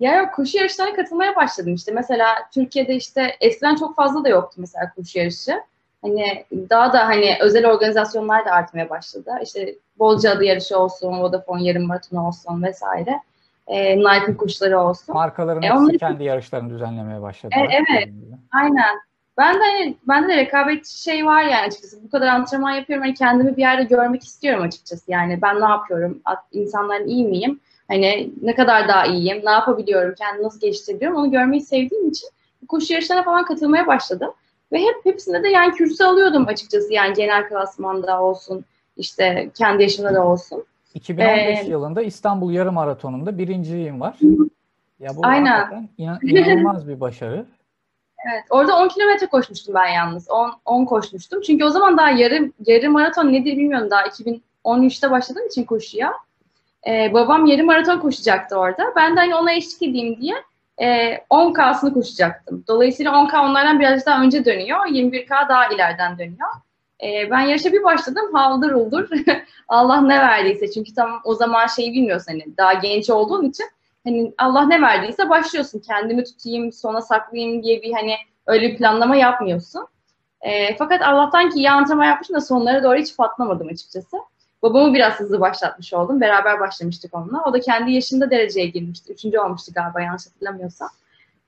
[0.00, 1.92] ya yok koşu yarışlarına katılmaya başladım işte.
[1.92, 5.60] Mesela Türkiye'de işte eskiden çok fazla da yoktu mesela koşu yarışı.
[6.02, 9.30] Hani daha da hani özel organizasyonlar da artmaya başladı.
[9.42, 13.20] İşte Bolca adı yarışı olsun, Vodafone yarım maratonu olsun vesaire.
[13.66, 15.14] E, Nike koşuları olsun.
[15.14, 15.98] Markaların e, onları...
[15.98, 17.54] kendi yarışlarını düzenlemeye başladı.
[17.56, 18.08] E, evet,
[18.52, 18.96] aynen.
[19.38, 22.04] Ben de hani bende de rekabetçi şey var yani açıkçası.
[22.04, 23.04] Bu kadar antrenman yapıyorum.
[23.04, 25.10] Hani kendimi bir yerde görmek istiyorum açıkçası.
[25.10, 26.22] Yani ben ne yapıyorum?
[26.52, 27.60] İnsanların iyi miyim?
[27.88, 29.42] Hani ne kadar daha iyiyim?
[29.44, 30.14] Ne yapabiliyorum?
[30.18, 31.18] Kendimi nasıl geliştirebiliyorum?
[31.18, 32.28] Onu görmeyi sevdiğim için
[32.68, 34.30] koşu yarışlarına falan katılmaya başladım.
[34.72, 36.92] Ve hep hepsinde de yani kürsü alıyordum açıkçası.
[36.92, 38.64] Yani genel klasmanda olsun,
[38.96, 40.64] işte kendi yaşımda da olsun.
[40.94, 44.16] 2015 ee, yılında İstanbul Yarım Maratonu'nda birinciliğim var.
[45.00, 45.88] Ya bu Aynen.
[46.22, 47.46] inanılmaz bir başarı.
[48.32, 48.44] Evet.
[48.50, 50.30] Orada 10 kilometre koşmuştum ben yalnız.
[50.30, 51.40] 10, 10 koşmuştum.
[51.40, 53.90] Çünkü o zaman daha yarım, yarım maraton nedir bilmiyorum.
[53.90, 56.12] Daha 2013'te başladığım için koşuya.
[56.86, 58.92] Ee, babam yarım maraton koşacaktı orada.
[58.96, 60.34] Ben de hani ona eşlik edeyim diye
[60.78, 62.64] e, 10K'sını koşacaktım.
[62.68, 64.86] Dolayısıyla 10K onlardan biraz daha önce dönüyor.
[64.86, 66.48] 21K daha ileriden dönüyor.
[67.02, 68.24] E, ben yarışa bir başladım.
[68.32, 69.08] Haldır uldur.
[69.68, 70.70] Allah ne verdiyse.
[70.70, 73.66] Çünkü tam o zaman şeyi bilmiyorsun hani daha genç olduğun için
[74.04, 75.80] hani Allah ne verdiyse başlıyorsun.
[75.80, 78.14] Kendimi tutayım, sona saklayayım diye bir hani
[78.46, 79.86] öyle bir planlama yapmıyorsun.
[80.40, 84.16] E, fakat Allah'tan ki iyi antrenman yapmışım da sonlara doğru hiç patlamadım açıkçası.
[84.62, 86.20] Babamı biraz hızlı başlatmış oldum.
[86.20, 87.44] Beraber başlamıştık onunla.
[87.44, 89.12] O da kendi yaşında dereceye girmişti.
[89.12, 90.88] Üçüncü olmuştu galiba yanlış hatırlamıyorsam.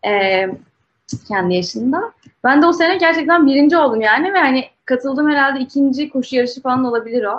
[0.07, 0.47] E,
[1.29, 2.13] kendi yaşında.
[2.45, 6.63] Ben de o sene gerçekten birinci oldum yani ve hani katıldım herhalde ikinci koşu yarışı
[6.63, 7.39] falan olabilir o.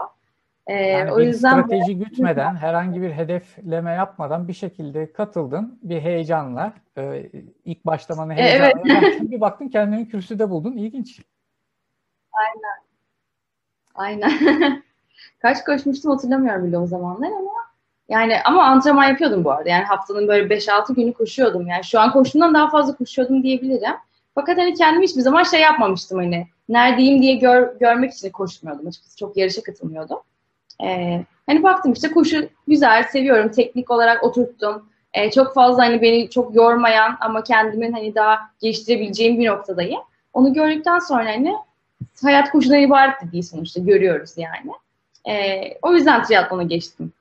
[0.68, 6.74] Ee, yani o yüzden strateji gütmeden, herhangi bir hedefleme yapmadan bir şekilde katıldın bir heyecanla.
[6.98, 7.30] E,
[7.66, 8.72] ilk başlamanı heyecanla.
[8.86, 9.22] Evet.
[9.22, 10.78] bir baktın kendini kürsüde buldun.
[10.78, 11.22] İlginç.
[12.32, 12.80] Aynen.
[13.96, 14.32] Aynen.
[15.40, 17.52] Kaç koşmuştum hatırlamıyorum bile o zamanlar ama
[18.10, 19.70] yani ama antrenman yapıyordum bu arada.
[19.70, 21.68] Yani haftanın böyle 5-6 günü koşuyordum.
[21.68, 23.96] Yani şu an koştuğumdan daha fazla koşuyordum diyebilirim.
[24.36, 29.18] Fakat hani kendim hiçbir zaman şey yapmamıştım hani neredeyim diye gör, görmek için koşmuyordum açıkçası.
[29.18, 30.20] Çok yarışa katılmıyordum.
[30.84, 33.52] Ee, hani baktım işte koşu güzel, seviyorum.
[33.52, 34.90] Teknik olarak oturttum.
[35.14, 40.02] Ee, çok fazla hani beni çok yormayan ama kendimin hani daha geliştirebileceğim bir noktadayım.
[40.34, 41.56] Onu gördükten sonra hani
[42.24, 44.72] hayat koşudan ibaret de değil sonuçta görüyoruz yani.
[45.30, 47.14] Ee, o yüzden triatlona geçtim.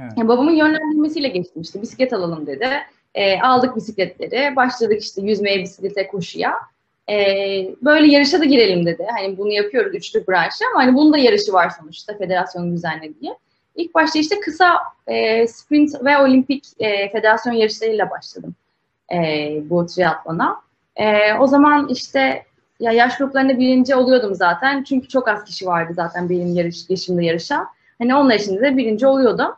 [0.00, 0.12] Evet.
[0.16, 2.68] Yani babamın yönlendirmesiyle geçtim işte bisiklet alalım dedi.
[3.14, 6.54] E, aldık bisikletleri, başladık işte yüzmeye, bisiklete, koşuya.
[7.10, 7.16] E,
[7.82, 9.06] böyle yarışa da girelim dedi.
[9.18, 13.34] Hani bunu yapıyoruz üçlü branşı ama hani bunun da yarışı var sonuçta federasyonun düzenlediği.
[13.76, 18.54] İlk başta işte kısa e, sprint ve olimpik e, federasyon yarışlarıyla başladım
[19.12, 19.16] e,
[19.70, 20.60] bu triatlona.
[20.96, 22.44] E, o zaman işte
[22.80, 24.82] ya yaş gruplarında birinci oluyordum zaten.
[24.82, 27.68] Çünkü çok az kişi vardı zaten benim yarış, yaşımda yarışan.
[27.98, 29.54] Hani onlar için de birinci oluyordum.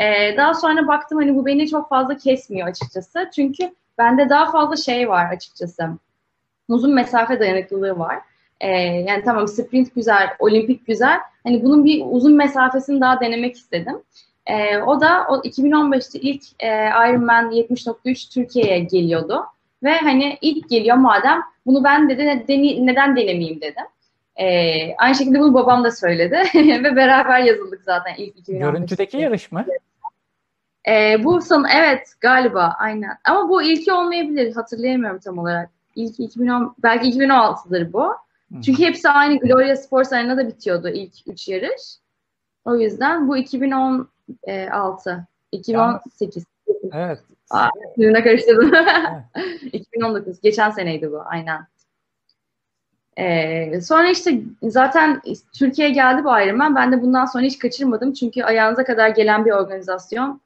[0.00, 3.30] Ee, daha sonra baktım hani bu beni çok fazla kesmiyor açıkçası.
[3.34, 5.88] Çünkü bende daha fazla şey var açıkçası.
[6.68, 8.18] Uzun mesafe dayanıklılığı var.
[8.60, 11.18] Ee, yani tamam sprint güzel, olimpik güzel.
[11.42, 14.02] Hani bunun bir uzun mesafesini daha denemek istedim.
[14.46, 16.68] Ee, o da o 2015'te ilk e,
[17.08, 19.44] Ironman 70.3 Türkiye'ye geliyordu.
[19.82, 23.84] Ve hani ilk geliyor madem bunu ben dedi ne, neden denemeyeyim dedim.
[24.36, 26.42] Ee, aynı şekilde bunu babam da söyledi
[26.84, 28.58] ve beraber yazıldık zaten ilk 2015'te.
[28.58, 29.66] Görüntüdeki yarış mı?
[30.88, 33.18] Ee, bu son evet galiba aynen.
[33.24, 34.54] Ama bu ilki olmayabilir.
[34.54, 35.70] Hatırlayamıyorum tam olarak.
[35.96, 38.14] İlk 2010 belki 2016'dır bu.
[38.64, 41.82] Çünkü hepsi aynı Gloria Sports Arena'da bitiyordu ilk üç yarış.
[42.64, 45.26] O yüzden bu 2016.
[45.52, 46.44] 2018.
[46.92, 47.20] Evet.
[47.50, 47.68] Aa,
[48.24, 48.72] karıştırdım.
[48.74, 49.62] Evet.
[49.72, 50.40] 2019.
[50.40, 51.22] Geçen seneydi bu.
[51.26, 51.66] Aynen.
[53.18, 56.76] Ee, sonra işte zaten Türkiye'ye geldi bu ayrıman.
[56.76, 58.12] Ben de bundan sonra hiç kaçırmadım.
[58.12, 60.40] Çünkü ayağınıza kadar gelen bir organizasyon.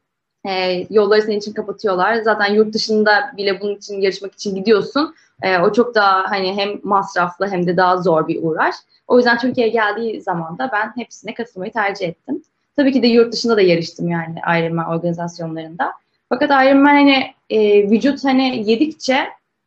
[0.49, 2.15] E, yolları senin için kapatıyorlar.
[2.15, 5.15] Zaten yurt dışında bile bunun için yarışmak için gidiyorsun.
[5.43, 8.75] E, o çok daha hani hem masraflı hem de daha zor bir uğraş.
[9.09, 12.43] O yüzden Türkiye'ye geldiği zaman da ben hepsine katılmayı tercih ettim.
[12.77, 15.93] Tabii ki de yurt dışında da yarıştım yani Ironman organizasyonlarında.
[16.33, 19.19] Fakat Ironman hani e, vücut hani yedikçe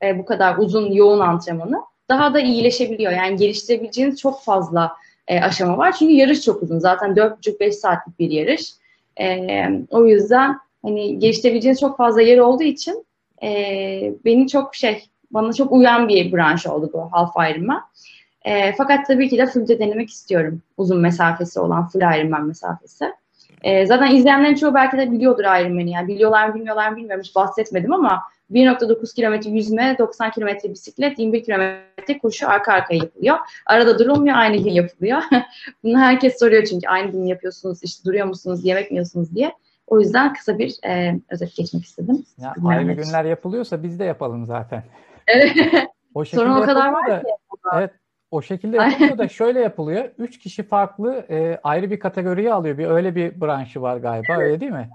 [0.03, 3.11] e, bu kadar uzun yoğun antrenmanı daha da iyileşebiliyor.
[3.11, 4.91] Yani geliştirebileceğiniz çok fazla
[5.27, 5.95] e, aşama var.
[5.99, 6.79] Çünkü yarış çok uzun.
[6.79, 8.73] Zaten 4,5-5 saatlik bir yarış.
[9.19, 13.05] E, o yüzden hani geliştirebileceğiniz çok fazla yer olduğu için
[13.43, 13.49] e,
[14.25, 17.81] beni çok şey bana çok uyan bir branş oldu bu half Ironman.
[18.45, 20.61] E, fakat tabii ki de full'de denemek istiyorum.
[20.77, 23.13] Uzun mesafesi olan full Ironman mesafesi.
[23.65, 25.91] E, zaten izleyenlerin çoğu belki de biliyordur Ironman'i.
[25.91, 27.23] Yani biliyorlar mı bilmiyorlar mı bilmiyorum.
[27.23, 33.37] Hiç bahsetmedim ama 1.9 kilometre yüzme, 90 kilometre bisiklet, 21 kilometre koşu arka arkaya yapılıyor.
[33.65, 35.21] Arada durulmuyor, aynı gün yapılıyor.
[35.83, 39.51] Bunu herkes soruyor çünkü aynı gün yapıyorsunuz, işte duruyor musunuz, yemek mi yiyorsunuz diye.
[39.87, 42.25] O yüzden kısa bir e, özet geçmek istedim.
[42.37, 44.83] Ya, ayrı günler yapılıyorsa biz de yapalım zaten.
[46.13, 47.27] o şekilde Sorun o kadar var da, ki.
[47.73, 47.91] Evet.
[48.35, 50.09] O şekilde yapılıyor da şöyle yapılıyor.
[50.17, 52.77] Üç kişi farklı e, ayrı bir kategoriye alıyor.
[52.77, 54.33] Bir öyle bir branşı var galiba.
[54.33, 54.41] Evet.
[54.41, 54.89] Öyle değil mi?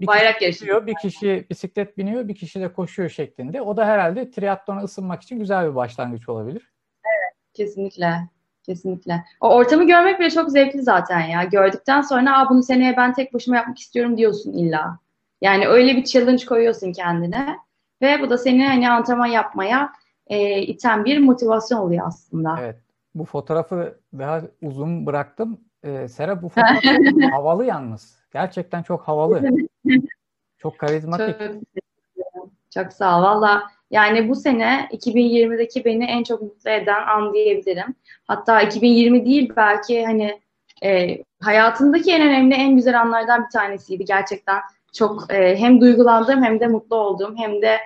[0.00, 0.86] Bir Bayrak yarışı.
[0.86, 3.62] Bir kişi bisiklet biniyor, bir kişi de koşuyor şeklinde.
[3.62, 6.72] O da herhalde triatlona ısınmak için güzel bir başlangıç olabilir.
[7.04, 8.14] Evet, kesinlikle.
[8.62, 9.24] Kesinlikle.
[9.40, 11.44] O ortamı görmek bile çok zevkli zaten ya.
[11.44, 14.98] Gördükten sonra Aa, bunu seneye ben tek başıma yapmak istiyorum diyorsun illa.
[15.40, 17.56] Yani öyle bir challenge koyuyorsun kendine.
[18.02, 19.92] Ve bu da seni hani antrenman yapmaya
[20.26, 22.56] e, iten bir motivasyon oluyor aslında.
[22.60, 22.76] Evet.
[23.14, 25.60] Bu fotoğrafı daha uzun bıraktım.
[25.84, 26.84] Ee, Sera bu fotoğraf
[27.32, 28.18] havalı yalnız.
[28.32, 29.42] Gerçekten çok havalı.
[30.58, 31.38] çok karizmatik.
[31.38, 33.22] Çok, çok sağ ol.
[33.22, 37.94] Valla yani bu sene 2020'deki beni en çok mutlu eden an diyebilirim.
[38.24, 40.40] Hatta 2020 değil belki hani
[40.82, 44.04] e, hayatımdaki en önemli, en güzel anlardan bir tanesiydi.
[44.04, 44.60] Gerçekten
[44.92, 47.78] çok e, hem duygulandım hem de mutlu oldum hem de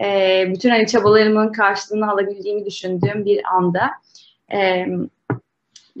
[0.00, 3.90] e, bütün hani çabalarımın karşılığını alabildiğimi düşündüğüm bir anda.
[4.48, 4.58] E,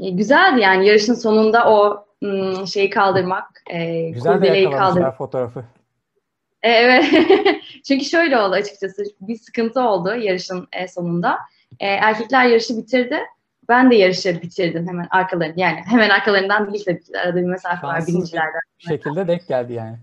[0.00, 5.64] e güzeldi yani yarışın sonunda o m, şeyi kaldırmak, e, Güzel de fotoğrafı.
[6.62, 7.04] E, evet.
[7.88, 9.04] Çünkü şöyle oldu açıkçası.
[9.20, 11.38] Bir sıkıntı oldu yarışın e, sonunda.
[11.80, 13.18] E, erkekler yarışı bitirdi.
[13.68, 15.60] Ben de yarışı bitirdim hemen arkalarını.
[15.60, 17.18] Yani hemen arkalarından değil tabii ki.
[17.18, 18.60] Arada bir mesafe var birincilerden.
[18.78, 19.98] Bir şekilde denk geldi yani.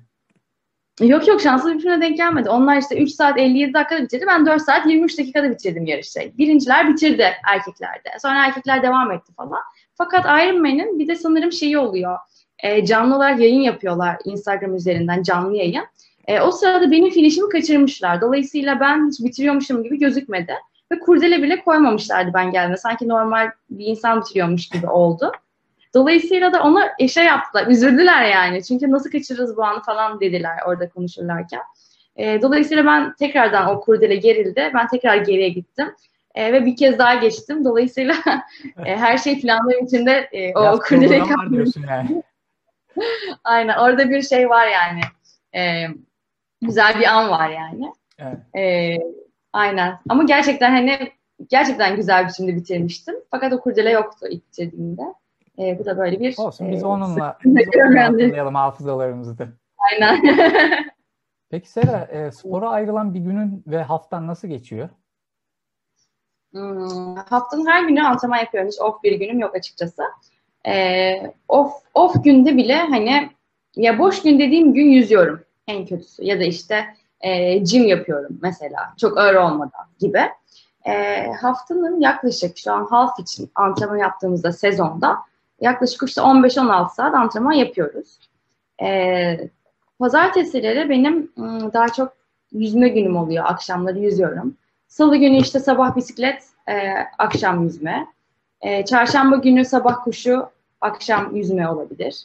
[1.01, 2.49] Yok yok şanslı birbirine denk gelmedi.
[2.49, 4.25] Onlar işte 3 saat 57 dakikada bitirdi.
[4.27, 6.31] Ben 4 saat 23 dakikada bitirdim yarışı.
[6.37, 8.09] Birinciler bitirdi erkeklerde.
[8.21, 9.61] Sonra erkekler devam etti falan.
[9.95, 12.17] Fakat Ironman'in bir de sanırım şeyi oluyor.
[12.63, 15.85] E, canlı olarak yayın yapıyorlar Instagram üzerinden canlı yayın.
[16.27, 18.21] E, o sırada benim finişimi kaçırmışlar.
[18.21, 20.53] Dolayısıyla ben hiç bitiriyormuşum gibi gözükmedi.
[20.91, 22.77] Ve kurdele bile koymamışlardı ben geldiğimde.
[22.77, 25.31] Sanki normal bir insan bitiriyormuş gibi oldu.
[25.93, 27.67] Dolayısıyla da ona eşe yaptılar.
[27.67, 28.63] Üzüldüler yani.
[28.63, 31.61] Çünkü nasıl kaçırırız bu anı falan dediler orada konuşurlarken.
[32.15, 34.71] E, dolayısıyla ben tekrardan o kurdele gerildi.
[34.73, 35.95] Ben tekrar geriye gittim.
[36.35, 37.65] E, ve bir kez daha geçtim.
[37.65, 38.15] Dolayısıyla
[38.85, 42.23] e, her şey planların içinde e, o kurdele diyorsun yani.
[43.43, 43.77] Aynen.
[43.77, 45.01] Orada bir şey var yani.
[45.55, 45.87] E,
[46.61, 47.91] güzel bir an var yani.
[48.19, 48.37] Evet.
[48.55, 48.95] E,
[49.53, 49.99] aynen.
[50.09, 51.11] Ama gerçekten hani
[51.49, 53.15] gerçekten güzel bir şimdi bitirmiştim.
[53.31, 55.01] Fakat o kurdele yoktu ilk bitirdiğimde.
[55.59, 56.35] E, bu da böyle bir...
[56.37, 59.47] Olsun biz e, onunla, biz onunla hatırlayalım hafızalarımızda.
[59.77, 60.21] Aynen.
[61.49, 64.89] Peki Sera, e, spora ayrılan bir günün ve haftan nasıl geçiyor?
[66.51, 68.69] Hmm, haftanın her günü antrenman yapıyorum.
[68.69, 70.03] Hiç off bir günüm yok açıkçası.
[70.67, 71.13] E,
[71.47, 73.29] off, off günde bile hani
[73.75, 76.23] ya boş gün dediğim gün yüzüyorum en kötüsü.
[76.23, 76.85] Ya da işte
[77.21, 78.93] e, gym yapıyorum mesela.
[78.97, 80.21] Çok ağır olmadan gibi.
[80.85, 85.17] E, haftanın yaklaşık şu an half için antrenman yaptığımızda sezonda
[85.61, 88.19] yaklaşık işte 15-16 saat antrenman yapıyoruz.
[88.83, 89.49] E,
[89.99, 92.13] pazartesileri benim ıı, daha çok
[92.51, 93.45] yüzme günüm oluyor.
[93.47, 94.57] Akşamları yüzüyorum.
[94.87, 98.07] Salı günü işte sabah bisiklet, e, akşam yüzme.
[98.61, 100.49] E, çarşamba günü sabah kuşu,
[100.81, 102.23] akşam yüzme olabilir.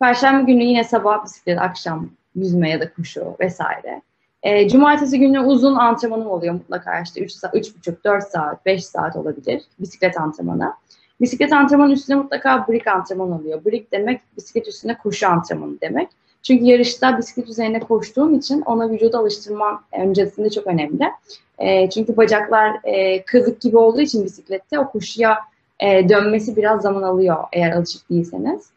[0.00, 4.02] Perşembe günü yine sabah bisiklet, akşam yüzme ya da kuşu vesaire.
[4.42, 9.16] E, cumartesi günü uzun antrenmanım oluyor mutlaka işte 3 saat, 3,5, 4 saat, 5 saat
[9.16, 10.74] olabilir bisiklet antrenmanı.
[11.22, 13.64] Bisiklet antrenmanı üstüne mutlaka brick antrenman oluyor.
[13.64, 16.08] Brick demek bisiklet üstüne koşu antrenmanı demek.
[16.42, 21.10] Çünkü yarışta bisiklet üzerine koştuğum için ona vücuda alıştırman öncesinde çok önemli.
[21.58, 25.38] E, çünkü bacaklar e, kızık gibi olduğu için bisiklette o koşuya
[25.80, 28.70] e, dönmesi biraz zaman alıyor eğer alışık değilseniz.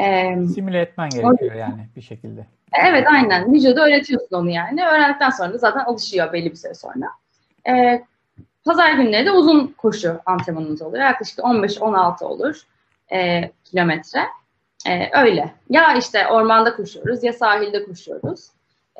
[0.00, 2.46] E, Simüle etmen gerekiyor o, yani bir şekilde.
[2.86, 3.52] Evet aynen.
[3.54, 4.84] Vücuda öğretiyorsun onu yani.
[4.84, 7.06] Öğrendikten sonra zaten alışıyor belli bir süre sonra.
[7.68, 8.02] E,
[8.64, 11.04] pazar günleri de uzun koşu antrenmanımız oluyor.
[11.04, 12.62] Yaklaşık 15-16 olur
[13.12, 14.20] e, kilometre.
[14.88, 15.52] E, öyle.
[15.70, 18.48] Ya işte ormanda koşuyoruz ya sahilde koşuyoruz.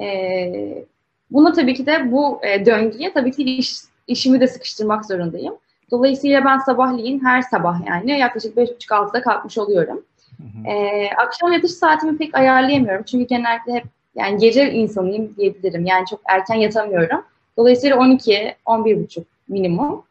[0.00, 0.84] E,
[1.30, 3.72] buna tabii ki de bu e, döngüye tabii ki iş,
[4.06, 5.54] işimi de sıkıştırmak zorundayım.
[5.90, 10.04] Dolayısıyla ben sabahleyin her sabah yani yaklaşık 5.30-6'da kalkmış oluyorum.
[10.38, 13.04] Hı E, akşam yatış saatimi pek ayarlayamıyorum.
[13.04, 15.86] Çünkü genellikle hep yani gece insanıyım diyebilirim.
[15.86, 17.24] Yani çok erken yatamıyorum.
[17.56, 20.04] Dolayısıyla 12, 11.30 minimum.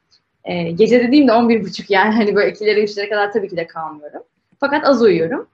[0.43, 4.23] E, gece dediğimde 11.30 yani hani böyle 2'lere 3'lere kadar tabii ki de kalmıyorum.
[4.59, 5.47] Fakat az uyuyorum.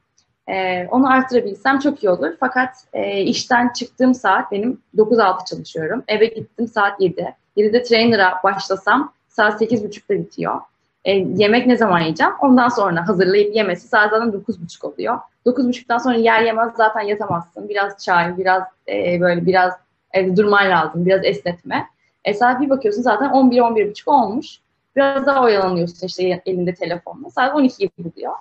[0.49, 2.31] E, onu arttırabilsem çok iyi olur.
[2.39, 6.03] Fakat e, işten çıktığım saat benim 9-6 çalışıyorum.
[6.07, 7.35] Eve gittim saat 7.
[7.57, 10.61] 7'de trainer'a başlasam saat 8.30'da bitiyor.
[11.05, 12.33] E, yemek ne zaman yiyeceğim?
[12.41, 15.19] Ondan sonra hazırlayıp yemesi saat zaten 9.30 oluyor.
[15.45, 17.69] 9.30'dan sonra yer yemez zaten yatamazsın.
[17.69, 19.73] Biraz çay, biraz e, böyle biraz
[20.13, 21.05] evde durman lazım.
[21.05, 21.87] Biraz esnetme.
[22.27, 24.59] E saat bir bakıyorsun zaten 11-11.30 olmuş.
[24.95, 27.29] Biraz daha oyalanıyorsun işte elinde telefonla.
[27.29, 28.33] Saat 12 gibi buluyor.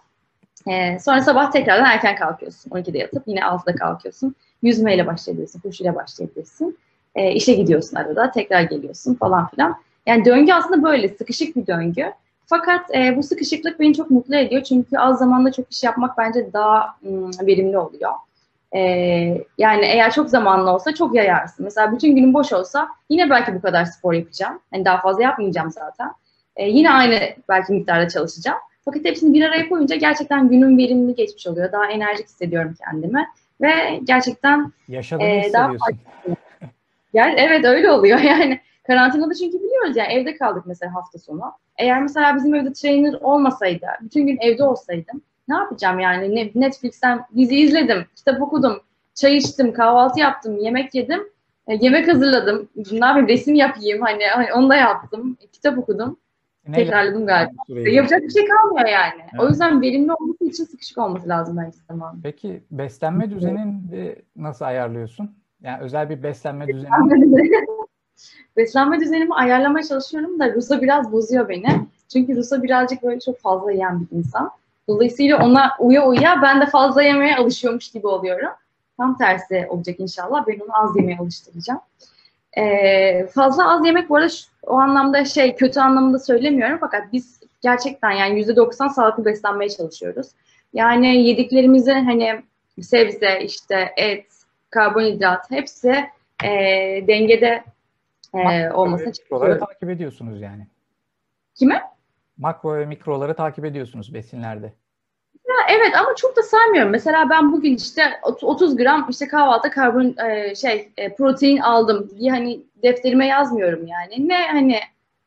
[0.68, 2.70] E, sonra sabah tekrardan erken kalkıyorsun.
[2.70, 4.34] 12'de yatıp yine 6'da kalkıyorsun.
[4.62, 6.78] Yüzmeyle başlayabilirsin, koşuyla başlayabilirsin.
[7.14, 9.76] E, işe gidiyorsun arada, tekrar geliyorsun falan filan.
[10.06, 12.12] Yani döngü aslında böyle sıkışık bir döngü.
[12.46, 14.62] Fakat e, bu sıkışıklık beni çok mutlu ediyor.
[14.62, 18.12] Çünkü az zamanda çok iş yapmak bence daha ım, verimli oluyor.
[18.76, 18.80] E,
[19.58, 21.64] yani eğer çok zamanlı olsa çok yayarsın.
[21.64, 24.60] Mesela bütün günüm boş olsa yine belki bu kadar spor yapacağım.
[24.70, 26.10] Hani daha fazla yapmayacağım zaten.
[26.56, 28.58] E, yine aynı belki miktarda çalışacağım.
[28.84, 31.72] Fakat hepsini bir araya koyunca gerçekten günüm verimli geçmiş oluyor.
[31.72, 33.26] Daha enerjik hissediyorum kendimi.
[33.60, 35.52] Ve gerçekten Yaşadığını e.
[35.52, 35.70] Daha
[37.12, 38.60] yani, evet öyle oluyor yani.
[38.86, 41.52] Karantinada çünkü biliyoruz yani evde kaldık mesela hafta sonu.
[41.78, 46.50] Eğer mesela bizim evde trainer olmasaydı, bütün gün evde olsaydım ne yapacağım yani?
[46.54, 48.80] Netflix'ten dizi izledim, kitap okudum,
[49.14, 51.20] çay içtim, kahvaltı yaptım, yemek yedim,
[51.66, 52.68] e, yemek hazırladım.
[52.92, 53.28] Ne yapayım?
[53.28, 56.18] Resim yapayım hani, hani onu da yaptım, kitap okudum.
[56.68, 56.84] Neyle?
[56.84, 57.52] Tekrarladım galiba.
[57.68, 59.20] Yapacak bir şey kalmıyor yani.
[59.20, 59.40] Evet.
[59.40, 62.20] O yüzden verimli olması için sıkışık olması lazım bence zaman.
[62.22, 65.30] Peki beslenme düzenini nasıl ayarlıyorsun?
[65.62, 66.90] Yani özel bir beslenme düzeni
[68.56, 71.86] Beslenme düzenimi ayarlamaya çalışıyorum da Rusa biraz bozuyor beni.
[72.12, 74.50] Çünkü Rusa birazcık böyle çok fazla yiyen bir insan.
[74.88, 78.50] Dolayısıyla ona uya uya ben de fazla yemeye alışıyormuş gibi oluyorum.
[78.96, 80.46] Tam tersi olacak inşallah.
[80.46, 81.80] Ben onu az yemeye alıştıracağım.
[82.58, 87.40] Ee, fazla az yemek bu arada şu, o anlamda şey kötü anlamda söylemiyorum fakat biz
[87.62, 90.26] gerçekten yani yüzde doksan sağlıklı beslenmeye çalışıyoruz.
[90.74, 92.42] Yani yediklerimizi hani
[92.82, 94.26] sebze, işte et,
[94.70, 96.10] karbonhidrat hepsi
[96.44, 96.50] e,
[97.08, 97.64] dengede
[98.34, 100.66] e, olmasına Mikroları takip ediyorsunuz yani.
[101.54, 101.82] Kime?
[102.38, 104.72] Makro ve mikroları takip ediyorsunuz besinlerde.
[105.48, 106.90] Ya evet ama çok da saymıyorum.
[106.90, 112.30] Mesela ben bugün işte 30 gram işte kahvaltı karbon e, şey e, protein aldım diye
[112.30, 114.28] hani defterime yazmıyorum yani.
[114.28, 114.80] Ne hani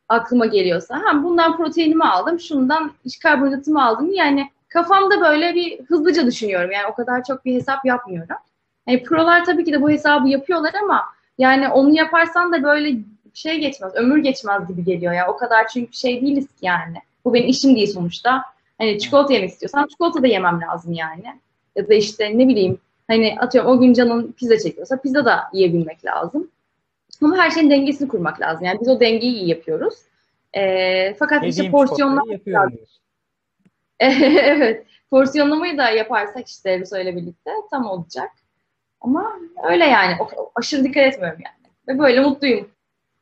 [0.10, 0.96] aklıma geliyorsa.
[0.96, 4.12] Ha bundan proteinimi aldım, şundan işte karbonhidratımı aldım.
[4.12, 6.72] Yani kafamda böyle bir hızlıca düşünüyorum.
[6.72, 8.36] Yani o kadar çok bir hesap yapmıyorum.
[8.88, 11.06] Yani prolar tabii ki de bu hesabı yapıyorlar ama
[11.38, 12.98] yani onu yaparsan da böyle
[13.34, 15.28] şey geçmez, ömür geçmez gibi geliyor ya.
[15.28, 16.98] O kadar çünkü şey değiliz ki yani.
[17.26, 18.44] Bu benim işim değil sonuçta.
[18.78, 21.26] Hani çikolata yemek istiyorsam çikolata da yemem lazım yani.
[21.76, 26.06] Ya da işte ne bileyim hani atıyorum o gün canın pizza çekiyorsa pizza da yiyebilmek
[26.06, 26.48] lazım.
[27.22, 28.66] Ama her şeyin dengesini kurmak lazım.
[28.66, 29.94] Yani biz o dengeyi iyi yapıyoruz.
[30.54, 32.80] E, fakat Yediğim işte porsiyonlamak lazım.
[34.00, 34.86] evet.
[35.10, 38.32] Porsiyonlamayı da yaparsak işte Russo ile birlikte tam olacak.
[39.02, 40.16] Ama öyle yani.
[40.22, 41.74] O, aşırı dikkat etmiyorum yani.
[41.88, 42.68] Ve böyle mutluyum.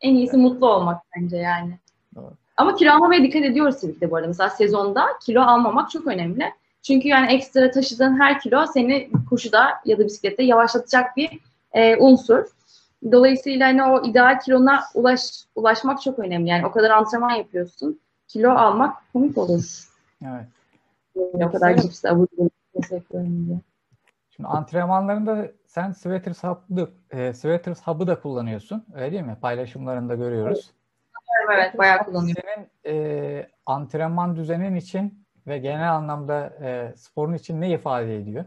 [0.02, 0.46] En iyisi evet.
[0.46, 1.80] mutlu olmak bence yani.
[2.18, 2.34] Evet.
[2.58, 4.28] Ama kilo almamaya dikkat ediyoruz tabii ki de bu arada.
[4.28, 6.54] Mesela sezonda kilo almamak çok önemli.
[6.82, 11.40] Çünkü yani ekstra taşıdığın her kilo seni koşuda ya da bisiklette yavaşlatacak bir
[11.74, 12.46] e, unsur.
[13.12, 15.22] Dolayısıyla hani o ideal kilona ulaş,
[15.56, 16.50] ulaşmak çok önemli.
[16.50, 18.00] Yani o kadar antrenman yapıyorsun.
[18.28, 19.88] Kilo almak komik olur.
[20.22, 20.46] Evet.
[21.16, 22.28] Yani o kadar cips avur
[22.92, 23.60] yapıyorum diye.
[24.38, 28.86] Şimdi antrenmanlarında sen Sweaters Hub'ı, e, Sweaters Hub'ı da kullanıyorsun.
[28.96, 29.38] Öyle değil mi?
[29.42, 30.72] Paylaşımlarında görüyoruz.
[31.48, 32.44] Evet, evet bayağı kullanıyorum.
[32.44, 38.46] Senin e, antrenman düzenin için ve genel anlamda e, sporun için ne ifade ediyor?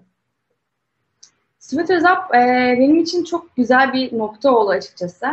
[1.58, 2.38] Sweaters Up e,
[2.78, 5.26] benim için çok güzel bir nokta oldu açıkçası.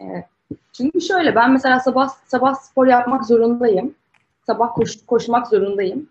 [0.00, 0.24] E,
[0.72, 3.94] çünkü şöyle ben mesela sabah sabah spor yapmak zorundayım.
[4.46, 6.08] Sabah koş, koşmak zorundayım.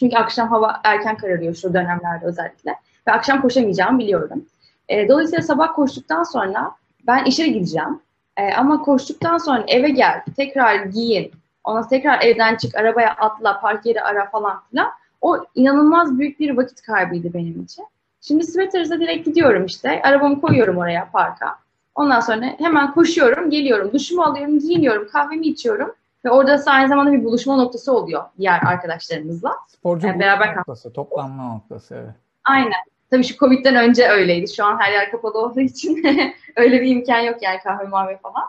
[0.00, 2.76] Çünkü akşam hava erken kararıyor şu dönemlerde özellikle.
[3.08, 4.44] Ve akşam koşamayacağımı biliyorum.
[4.88, 6.70] E, dolayısıyla sabah koştuktan sonra
[7.06, 8.00] ben işe gideceğim.
[8.36, 11.32] E, ama koştuktan sonra eve gel, tekrar giyin,
[11.64, 14.90] ona tekrar evden çık, arabaya atla, park yeri ara falan filan.
[15.20, 17.84] O inanılmaz büyük bir vakit kaybıydı benim için.
[18.20, 20.02] Şimdi Sweaters'a direkt gidiyorum işte.
[20.02, 21.58] Arabamı koyuyorum oraya parka.
[21.94, 25.94] Ondan sonra hemen koşuyorum, geliyorum, duşumu alıyorum, giyiniyorum, kahvemi içiyorum.
[26.24, 29.56] Ve orada aynı zamanda bir buluşma noktası oluyor diğer arkadaşlarımızla.
[29.68, 31.94] Sporcu yani beraber noktası, toplanma noktası.
[31.94, 32.14] Evet.
[32.44, 32.95] Aynen.
[33.10, 34.54] Tabii şu Covid'den önce öyleydi.
[34.54, 36.04] Şu an her yer kapalı olduğu için
[36.56, 38.44] öyle bir imkan yok yani kahve mavi falan.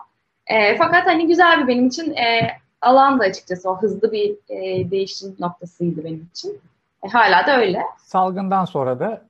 [0.46, 2.50] E, fakat hani güzel bir benim için e,
[2.80, 6.60] alan da açıkçası o hızlı bir e, değişim noktasıydı benim için.
[7.04, 7.82] E, hala da öyle.
[7.98, 9.22] Salgından sonra da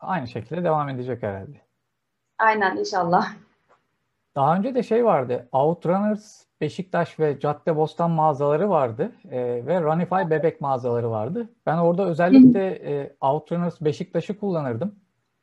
[0.00, 1.56] aynı şekilde devam edecek herhalde.
[2.38, 3.32] Aynen inşallah.
[4.34, 5.48] Daha önce de şey vardı.
[5.52, 11.48] Outrunners Beşiktaş ve Caddebostan mağazaları vardı e, ve Runify bebek mağazaları vardı.
[11.66, 14.94] Ben orada özellikle e, Outrunners Beşiktaş'ı kullanırdım.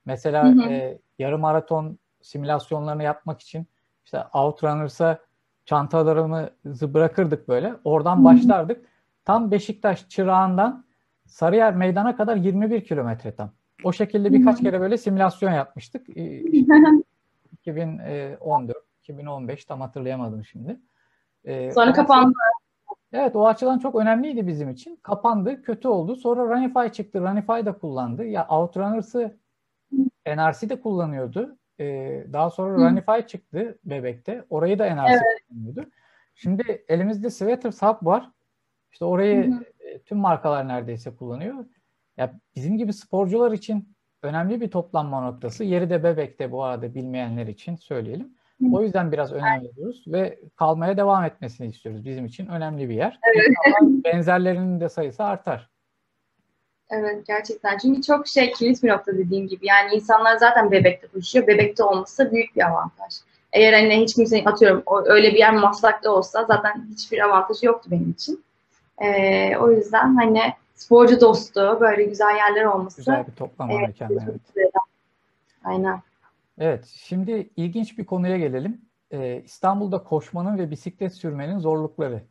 [0.06, 0.70] Mesela hı hı.
[0.70, 3.68] E, yarım maraton simülasyonlarını yapmak için
[4.06, 5.20] işte Outrunners'a
[5.66, 7.74] çantalarımızı bırakırdık böyle.
[7.84, 8.24] Oradan hı hı.
[8.24, 8.86] başlardık.
[9.26, 10.86] Tam Beşiktaş çırağından
[11.26, 13.52] Sarıyer meydana kadar 21 kilometre tam.
[13.84, 14.64] O şekilde birkaç hı hı.
[14.64, 16.18] kere böyle simülasyon yapmıştık.
[16.18, 16.44] E,
[17.70, 20.80] 2014, 2015 tam hatırlayamadım şimdi.
[21.44, 22.38] Ee, Sonra kapandı.
[23.14, 24.96] Evet o açıdan çok önemliydi bizim için.
[24.96, 26.16] Kapandı, kötü oldu.
[26.16, 27.22] Sonra Runify çıktı.
[27.22, 28.26] Runify da kullandı.
[28.26, 29.38] Ya Outrunners'ı
[30.28, 31.58] NRC de kullanıyordu.
[31.80, 32.78] Ee, daha sonra Hı.
[32.78, 34.46] Runify çıktı bebekte.
[34.50, 35.24] Orayı da NRC evet.
[35.50, 35.90] kullanıyordu.
[36.36, 38.32] Şimdi elimizde Sweaters Hub var.
[38.92, 39.64] İşte orayı hı hı.
[39.80, 41.66] E, tüm markalar neredeyse kullanıyor.
[42.18, 45.64] Ya bizim gibi sporcular için önemli bir toplanma noktası.
[45.64, 48.34] Yeri de bebekte bu arada bilmeyenler için söyleyelim.
[48.74, 52.06] O yüzden biraz önem veriyoruz ve kalmaya devam etmesini istiyoruz.
[52.06, 53.20] Bizim için önemli bir yer.
[53.24, 53.58] Evet.
[53.82, 55.70] benzerlerinin de sayısı artar.
[56.90, 57.78] Evet gerçekten.
[57.78, 59.68] Çünkü çok şey kilit bir nokta dediğim gibi.
[59.68, 61.48] Yani insanlar zaten bebekte koşuyor.
[61.48, 63.14] Bebekte olması büyük bir avantaj.
[63.54, 68.12] Eğer hani hiç kimsenin atıyorum öyle bir yer maslakta olsa zaten hiçbir avantajı yoktu benim
[68.12, 68.44] için.
[69.02, 70.42] Ee, o yüzden hani
[70.80, 72.98] sporcu dostu böyle güzel yerler olması.
[72.98, 74.40] Güzel bir toplama evet, mekanı.
[74.58, 74.72] Evet.
[75.64, 76.02] Aynen.
[76.58, 78.82] Evet, şimdi ilginç bir konuya gelelim.
[79.12, 82.22] Ee, İstanbul'da koşmanın ve bisiklet sürmenin zorlukları.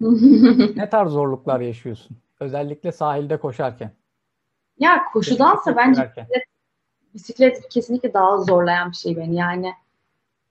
[0.76, 2.16] ne tarz zorluklar yaşıyorsun?
[2.40, 3.90] Özellikle sahilde koşarken.
[4.78, 6.44] Ya koşudansa bence bisiklet,
[7.14, 9.72] bisiklet kesinlikle daha zorlayan bir şey beni yani.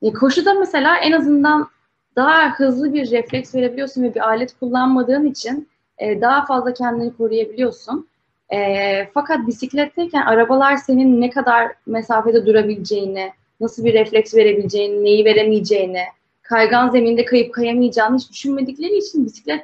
[0.01, 1.69] E, koşuda mesela en azından
[2.15, 8.07] daha hızlı bir refleks verebiliyorsun ve bir alet kullanmadığın için e, daha fazla kendini koruyabiliyorsun.
[8.49, 16.03] E, fakat bisikletteyken arabalar senin ne kadar mesafede durabileceğini, nasıl bir refleks verebileceğini, neyi veremeyeceğini,
[16.41, 19.63] kaygan zeminde kayıp kayamayacağını hiç düşünmedikleri için bisiklet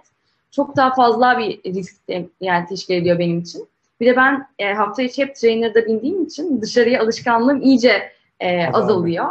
[0.52, 1.96] çok daha fazla bir risk
[2.42, 3.68] yani teşkil ediyor benim için.
[4.00, 9.26] Bir de ben e, hafta içi hep trainer'da bindiğim için dışarıya alışkanlığım iyice e, azalıyor.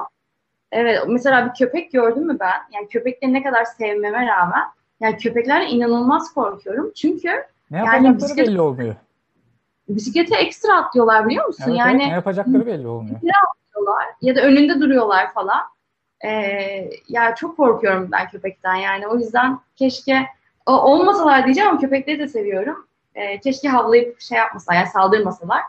[0.73, 2.61] Evet mesela bir köpek gördüm mü ben?
[2.73, 4.63] Yani köpekleri ne kadar sevmeme rağmen
[5.03, 6.93] yani köpeklerle inanılmaz korkuyorum.
[6.95, 7.29] Çünkü
[7.71, 8.95] ne yani bisiklet, belli olmuyor.
[9.89, 11.65] Bisiklete ekstra atlıyorlar biliyor musun?
[11.67, 13.17] Evet, yani evet, ne yapacakları belli olmuyor.
[13.17, 15.61] atlıyorlar ya da önünde duruyorlar falan.
[16.25, 20.27] Ee, yani çok korkuyorum ben köpekten yani o yüzden keşke
[20.67, 22.87] o, olmasalar diyeceğim ama köpekleri de seviyorum.
[23.15, 25.61] Ee, keşke havlayıp şey yapmasalar yani saldırmasalar.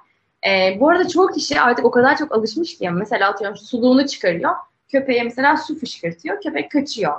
[0.47, 4.51] Ee, bu arada çoğu kişi artık o kadar çok alışmış ki mesela atıyorum suluğunu çıkarıyor.
[4.87, 6.41] Köpeğe mesela su fışkırtıyor.
[6.41, 7.13] Köpek kaçıyor.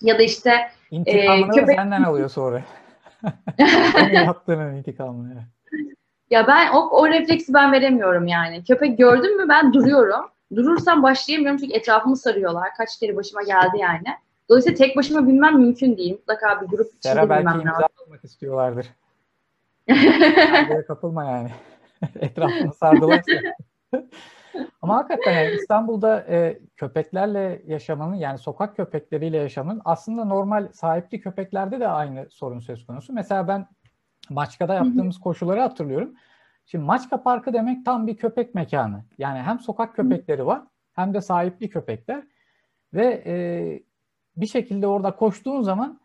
[0.00, 1.76] Ya da işte İntikamını e, köpek...
[1.76, 2.62] senden alıyor sonra.
[4.12, 5.42] yaptığının intikamını.
[6.30, 8.64] Ya ben o, o refleksi ben veremiyorum yani.
[8.64, 10.30] Köpek gördüm mü ben duruyorum.
[10.56, 12.68] Durursam başlayamıyorum çünkü etrafımı sarıyorlar.
[12.76, 14.16] Kaç kere başıma geldi yani.
[14.48, 16.12] Dolayısıyla tek başıma bilmem mümkün değil.
[16.12, 18.86] Mutlaka bir grup içinde Sera belki imza almak istiyorlardır.
[20.86, 21.50] kapılma yani.
[22.20, 23.32] Etrafını sardılarsa.
[24.82, 31.80] Ama hakikaten yani İstanbul'da e, köpeklerle yaşamanın yani sokak köpekleriyle yaşamanın aslında normal sahipli köpeklerde
[31.80, 33.12] de aynı sorun söz konusu.
[33.12, 33.66] Mesela ben
[34.30, 35.22] Maçka'da yaptığımız hı hı.
[35.22, 36.14] koşuları hatırlıyorum.
[36.66, 39.04] Şimdi Maçka Parkı demek tam bir köpek mekanı.
[39.18, 42.22] Yani hem sokak köpekleri var hem de sahipli köpekler.
[42.94, 43.34] Ve e,
[44.36, 46.00] bir şekilde orada koştuğun zaman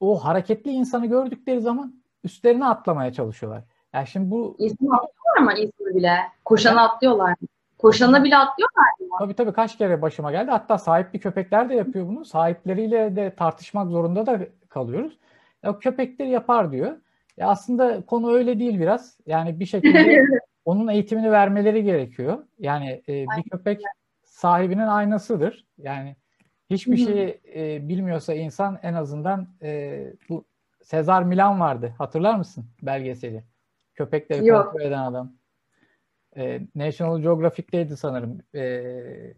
[0.00, 3.64] o hareketli insanı gördükleri zaman üstlerine atlamaya çalışıyorlar.
[3.94, 4.56] Yani şimdi bu...
[4.58, 6.16] İnsan atlıyorlar mı insanı bile?
[6.44, 7.48] Koşanı atlıyorlar mı?
[7.78, 9.06] Koşana bile atlıyorlar mı?
[9.18, 10.50] Tabii tabii kaç kere başıma geldi.
[10.50, 12.24] Hatta sahipli köpekler de yapıyor bunu.
[12.24, 15.18] Sahipleriyle de tartışmak zorunda da kalıyoruz.
[15.62, 16.96] Ya, köpekler yapar diyor.
[17.36, 19.18] Ya aslında konu öyle değil biraz.
[19.26, 20.24] Yani bir şekilde
[20.64, 22.38] onun eğitimini vermeleri gerekiyor.
[22.58, 23.80] Yani e, bir köpek
[24.24, 25.66] sahibinin aynasıdır.
[25.78, 26.16] Yani
[26.70, 30.44] hiçbir şey e, bilmiyorsa insan en azından e, bu
[30.82, 31.94] Sezar Milan vardı.
[31.98, 33.44] Hatırlar mısın belgeseli?
[33.96, 34.64] Köpekleri Yok.
[34.64, 35.32] kontrol eden adam.
[36.36, 38.40] E, National Geographic'teydi sanırım.
[38.54, 39.34] E,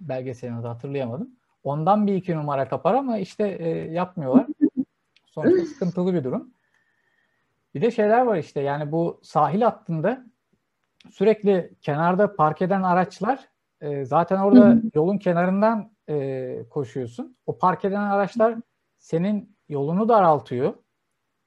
[0.00, 1.30] belgeselini adı hatırlayamadım.
[1.62, 4.46] Ondan bir iki numara kapar ama işte e, yapmıyorlar.
[5.26, 6.54] Sonuçta sıkıntılı bir durum.
[7.74, 10.24] Bir de şeyler var işte yani bu sahil hattında
[11.10, 13.48] sürekli kenarda park eden araçlar
[13.80, 17.36] e, zaten orada yolun kenarından e, koşuyorsun.
[17.46, 18.54] O park eden araçlar
[18.98, 20.74] senin yolunu daraltıyor.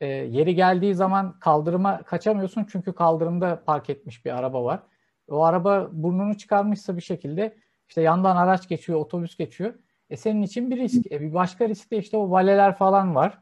[0.03, 4.79] E, yeri geldiği zaman kaldırıma kaçamıyorsun çünkü kaldırımda park etmiş bir araba var.
[5.27, 9.73] O araba burnunu çıkarmışsa bir şekilde işte yandan araç geçiyor, otobüs geçiyor.
[10.09, 11.11] E senin için bir risk.
[11.11, 13.39] E bir başka risk de işte o valeler falan var.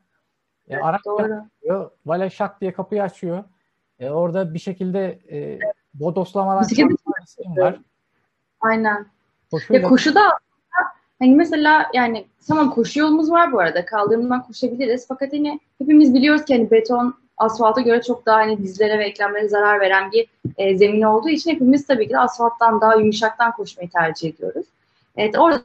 [0.67, 1.93] E, evet, araç doğru.
[2.05, 3.43] vale şak diye kapıyı açıyor.
[3.99, 5.59] E, orada bir şekilde e,
[5.93, 6.63] bodoslamadan
[7.57, 7.79] var.
[8.61, 9.05] Aynen.
[9.51, 9.81] Koşuyla...
[9.81, 10.21] Ya koşuda
[11.21, 13.85] Hani mesela yani tamam koşu yolumuz var bu arada.
[13.85, 15.05] Kaldırımdan koşabiliriz.
[15.07, 19.49] Fakat hani hepimiz biliyoruz ki hani beton asfalta göre çok daha hani dizlere ve eklemlere
[19.49, 23.89] zarar veren bir e, zemin olduğu için hepimiz tabii ki de asfalttan daha yumuşaktan koşmayı
[23.89, 24.65] tercih ediyoruz.
[25.17, 25.61] Evet orada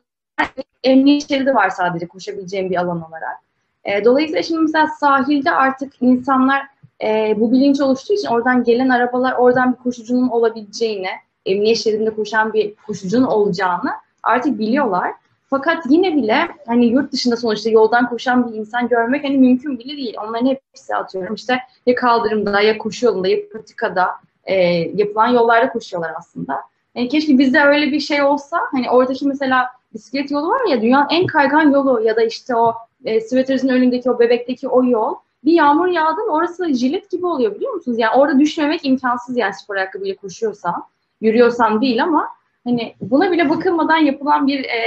[0.84, 3.38] emniyet şeridi var sadece koşabileceğim bir alan olarak.
[3.84, 6.66] E, dolayısıyla şimdi mesela sahilde artık insanlar
[7.04, 11.10] e, bu bilinç oluştuğu için oradan gelen arabalar oradan bir koşucunun olabileceğini,
[11.46, 13.90] emniyet şeridinde koşan bir koşucunun olacağını
[14.22, 15.12] artık biliyorlar.
[15.46, 19.96] Fakat yine bile hani yurt dışında sonuçta yoldan koşan bir insan görmek hani mümkün bile
[19.96, 20.16] değil.
[20.26, 24.08] Onların hepsi atıyorum işte ya kaldırımda ya koşu yolunda ya patikada
[24.44, 24.54] e,
[24.94, 26.60] yapılan yollarda koşuyorlar aslında.
[26.94, 31.08] Yani keşke bizde öyle bir şey olsa hani oradaki mesela bisiklet yolu var ya dünyanın
[31.10, 32.74] en kaygan yolu ya da işte o
[33.04, 37.72] e, Sweaters'ın önündeki o bebekteki o yol bir yağmur yağdı orası jilet gibi oluyor biliyor
[37.74, 37.98] musunuz?
[37.98, 40.84] Yani orada düşmemek imkansız yani spor ayakkabıyla koşuyorsan,
[41.20, 42.28] yürüyorsan değil ama
[42.64, 44.80] hani buna bile bakılmadan yapılan bir e,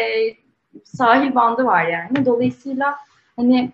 [0.84, 2.26] sahil bandı var yani.
[2.26, 2.96] Dolayısıyla
[3.36, 3.72] hani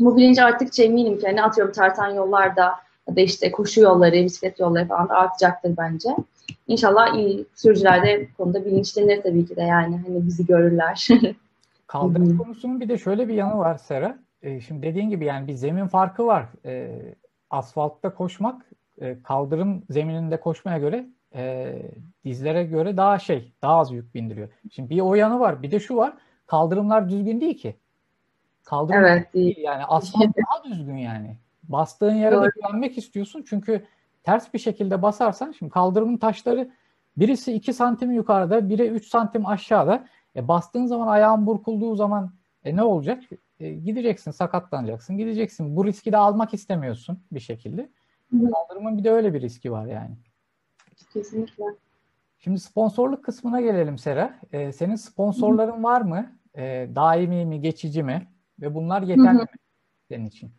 [0.00, 2.74] bu bilinci arttıkça eminim ki hani atıyorum tartan yollarda
[3.08, 6.08] ya da işte koşu yolları, bisiklet yolları falan da artacaktır bence.
[6.66, 11.08] İnşallah iyi sürücüler de konuda bilinçlenir tabii ki de yani hani bizi görürler.
[11.86, 14.18] Kaldırım konusunun bir de şöyle bir yanı var Sera.
[14.42, 16.46] E, şimdi dediğin gibi yani bir zemin farkı var.
[16.64, 16.90] E,
[17.50, 18.62] asfaltta koşmak
[19.00, 21.74] e, kaldırım zemininde koşmaya göre e,
[22.24, 24.48] dizlere göre daha şey, daha az yük bindiriyor.
[24.70, 25.62] Şimdi bir o yanı var.
[25.62, 26.12] Bir de şu var.
[26.46, 27.76] Kaldırımlar düzgün değil ki.
[28.64, 29.56] Kaldırım evet, değil.
[29.58, 31.36] Yani asfalt daha düzgün yani.
[31.62, 32.44] Bastığın yere Doğru.
[32.44, 33.44] de güvenmek istiyorsun.
[33.48, 33.86] Çünkü
[34.24, 36.70] ters bir şekilde basarsan şimdi kaldırımın taşları
[37.16, 40.06] birisi 2 santim yukarıda, biri 3 santim aşağıda.
[40.36, 42.32] E bastığın zaman ayağın burkulduğu zaman
[42.64, 43.22] e ne olacak?
[43.60, 45.76] E, gideceksin, sakatlanacaksın, gideceksin.
[45.76, 47.90] Bu riski de almak istemiyorsun bir şekilde.
[48.30, 48.50] Hı.
[48.50, 50.16] Kaldırımın bir de öyle bir riski var yani.
[51.12, 51.64] Kesinlikle.
[52.38, 54.40] Şimdi sponsorluk kısmına gelelim Sera.
[54.52, 55.82] E, senin sponsorların Hı.
[55.82, 56.35] var mı?
[56.56, 58.28] E, daimi mi, geçici mi?
[58.60, 59.42] Ve bunlar yeterli Hı.
[59.42, 59.46] mi
[60.08, 60.52] senin için?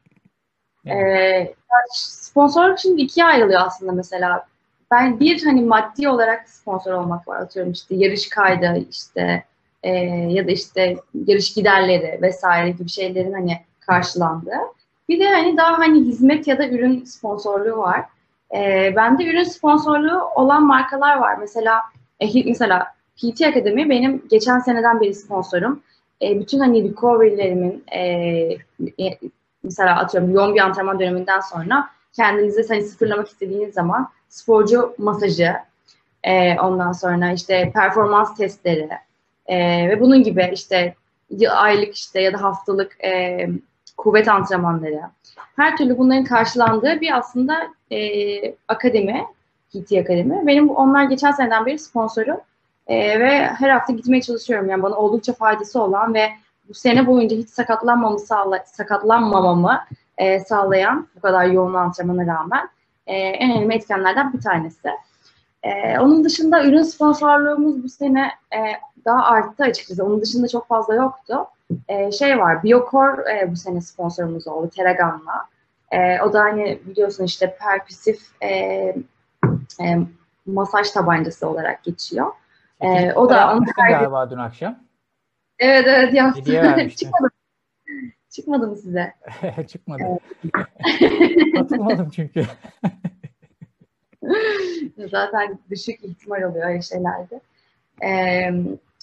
[0.86, 1.00] Yani.
[1.00, 1.56] Ee,
[1.92, 4.48] sponsorluk şimdi ikiye ayrılıyor aslında mesela.
[4.92, 7.42] Ben bir hani maddi olarak sponsor olmak var.
[7.42, 9.44] Atıyorum işte yarış kaydı işte
[9.84, 14.60] e, ya da işte yarış giderleri vesaire gibi şeylerin hani karşılandığı.
[15.10, 18.06] Bir de hani daha hani hizmet ya da ürün sponsorluğu var.
[18.56, 21.38] E, bende ürün sponsorluğu olan markalar var.
[21.40, 21.82] Mesela
[22.20, 25.82] e, mesela PT Akademi benim geçen seneden beri sponsorum.
[26.22, 29.20] E, bütün hani recovery'lerimin e, e,
[29.64, 35.54] mesela atıyorum yoğun bir antrenman döneminden sonra kendinizi hani sıfırlamak istediğiniz zaman sporcu masajı,
[36.24, 38.90] e, ondan sonra işte performans testleri,
[39.48, 40.96] e, ve bunun gibi işte
[41.50, 43.48] aylık işte ya da haftalık e,
[43.98, 45.02] kuvvet antrenmanları.
[45.56, 48.00] Her türlü bunların karşılandığı bir aslında e,
[48.68, 49.26] akademi,
[49.70, 50.48] PT Akademi.
[50.48, 52.38] Benim onlar geçen seneden beri sponsorum.
[52.88, 54.70] E, ve her hafta gitmeye çalışıyorum.
[54.70, 56.30] Yani bana oldukça faydası olan ve
[56.70, 59.80] bu sene boyunca hiç sakatlanmamı sağla, sakatlanmamamı
[60.18, 62.70] e, sağlayan bu kadar yoğun antrenmana rağmen
[63.08, 64.90] e, en önemli etkenlerden bir tanesi.
[65.64, 68.60] E, onun dışında ürün sponsorluğumuz bu sene e,
[69.06, 70.06] daha arttı açıkçası.
[70.06, 71.48] Onun dışında çok fazla yoktu.
[71.88, 75.46] E, şey var, Biocor e, bu sene sponsorumuz oldu Teragan'la.
[75.92, 78.50] E, o da hani biliyorsun işte perküsif e,
[79.82, 79.98] e,
[80.46, 82.32] masaj tabancası olarak geçiyor.
[82.82, 84.80] E, o da onu galiba dün akşam.
[85.60, 86.44] Evet evet yaptım.
[86.96, 87.30] Çıkmadı.
[88.30, 89.14] Çıkmadı mı size?
[89.68, 90.04] Çıkmadı.
[91.56, 92.46] Katılmadım çünkü.
[95.12, 97.42] Zaten düşük ihtimal oluyor öyle şeylerde.
[98.04, 98.52] Ee,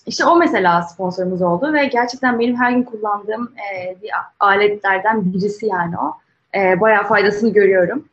[0.06, 4.10] işte o mesela sponsorumuz oldu ve gerçekten benim her gün kullandığım e, bir
[4.40, 6.14] aletlerden birisi yani o.
[6.58, 8.08] E, bayağı faydasını görüyorum.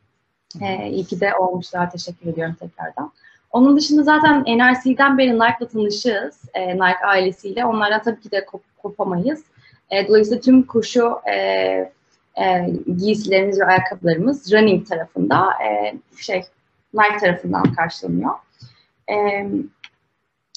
[0.60, 1.90] E, iyi ki de olmuşlar.
[1.90, 3.12] Teşekkür ediyorum tekrardan.
[3.52, 6.42] Onun dışında zaten NRC'den beri Nike'la tanışığız.
[6.54, 7.64] E, Nike ailesiyle.
[7.64, 9.44] Onlardan tabii ki de kop kopamayız.
[9.90, 11.34] E, dolayısıyla tüm koşu e,
[12.42, 16.42] e, giysilerimiz ve ayakkabılarımız running tarafında e, şey
[16.94, 18.34] Nike tarafından karşılanıyor.
[19.10, 19.46] E,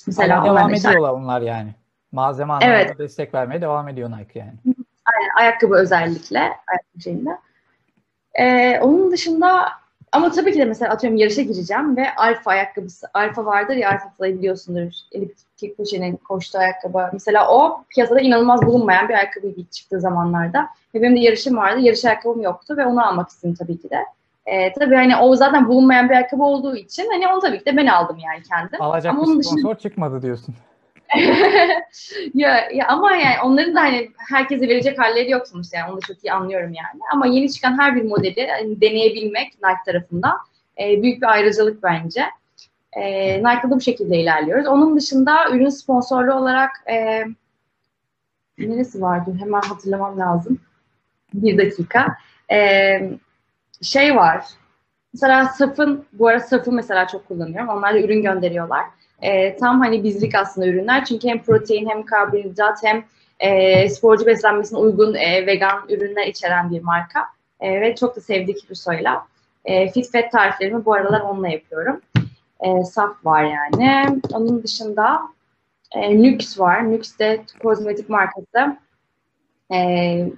[0.08, 1.14] Mesela Ama devam ediyorlar mesela...
[1.14, 1.76] onlar yani.
[2.12, 3.00] Malzeme anlamında evet.
[3.00, 4.54] destek vermeye devam ediyor Nike yani.
[5.06, 6.40] Aynen, ayakkabı özellikle.
[6.40, 7.30] Ayakkabı şeyinde.
[8.34, 9.68] Ee, onun dışında
[10.16, 14.10] ama tabii ki de mesela atıyorum yarışa gireceğim ve alfa ayakkabısı, alfa vardır ya alfa
[14.10, 14.92] fly'ı biliyorsundur.
[15.12, 17.10] Eliptik Kikuchi'nin koştuğu ayakkabı.
[17.14, 20.68] Mesela o piyasada inanılmaz bulunmayan bir ayakkabıydı çıktığı zamanlarda.
[20.96, 21.80] Ve benim de yarışım vardı.
[21.80, 24.06] Yarış ayakkabım yoktu ve onu almak istedim tabii ki de.
[24.46, 27.78] E, tabii hani o zaten bulunmayan bir ayakkabı olduğu için hani onu tabii ki de
[27.78, 28.82] ben aldım yani kendim.
[28.82, 29.76] Alacak ama bir sponsor dışında...
[29.76, 30.56] çıkmadı diyorsun.
[32.34, 36.02] ya, ya ama yani onların da hani herkese verecek halleri yok sonuçta yani onu da
[36.08, 37.02] çok iyi anlıyorum yani.
[37.14, 40.38] Ama yeni çıkan her bir modeli hani deneyebilmek Nike tarafından
[40.80, 42.26] e, büyük bir ayrıcalık bence.
[42.94, 44.68] E, Nike'da bu şekilde ilerliyoruz.
[44.68, 47.26] Onun dışında ürün sponsorlu olarak e,
[48.58, 49.36] neresi vardı?
[49.40, 50.60] Hemen hatırlamam lazım.
[51.34, 52.18] Bir dakika.
[52.52, 53.00] E,
[53.82, 54.46] şey var.
[55.14, 57.70] Mesela Saf'ın, bu ara Saf'ı mesela çok kullanıyorum.
[57.70, 58.86] Onlar da ürün gönderiyorlar.
[59.26, 61.06] E, tam hani bizlik aslında ürünler.
[61.06, 63.06] Çünkü hem protein hem karbonhidrat hem
[63.40, 67.26] e, sporcu beslenmesine uygun e, vegan ürünler içeren bir marka.
[67.60, 69.28] E, ve çok da sevdik Ruso'yla.
[69.66, 72.02] E, fit fat tariflerimi bu aralar onunla yapıyorum.
[72.60, 74.22] E, saf var yani.
[74.34, 75.22] Onun dışında
[75.92, 76.92] e, Nux var.
[76.92, 78.78] Nux de kozmetik markası.
[79.74, 79.78] E,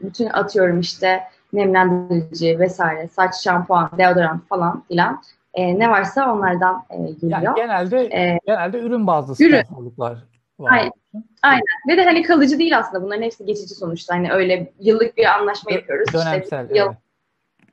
[0.01, 1.23] bütün atıyorum işte
[1.53, 5.21] nemlendirici vesaire, saç şampuan, deodorant falan filan
[5.57, 7.41] E, ne varsa onlardan e, geliyor.
[7.41, 10.17] Yani genelde e, genelde ürün bazlı sponsorluklar
[10.59, 10.71] var.
[10.71, 10.91] Aynen.
[11.41, 11.63] Aynen.
[11.87, 13.03] Ve de hani kalıcı değil aslında.
[13.03, 14.15] Bunların hepsi geçici sonuçta.
[14.15, 16.13] Hani öyle yıllık bir anlaşma yapıyoruz.
[16.13, 16.63] Dönemsel.
[16.63, 16.93] İşte, yıl...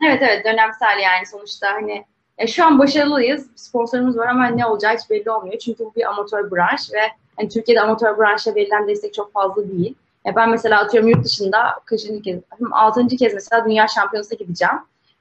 [0.09, 0.23] evet.
[0.23, 2.05] evet dönemsel yani sonuçta hani
[2.39, 3.51] e, şu an başarılıyız.
[3.57, 5.59] Sponsorumuz var ama ne olacağı hiç belli olmuyor.
[5.59, 7.01] Çünkü bu bir amatör branş ve
[7.37, 9.95] hani Türkiye'de amatör branşa verilen destek çok fazla değil.
[10.27, 12.41] E, ben mesela atıyorum yurt dışında kaçıncı kez,
[12.73, 14.75] altıncı kez mesela dünya şampiyonasına gideceğim.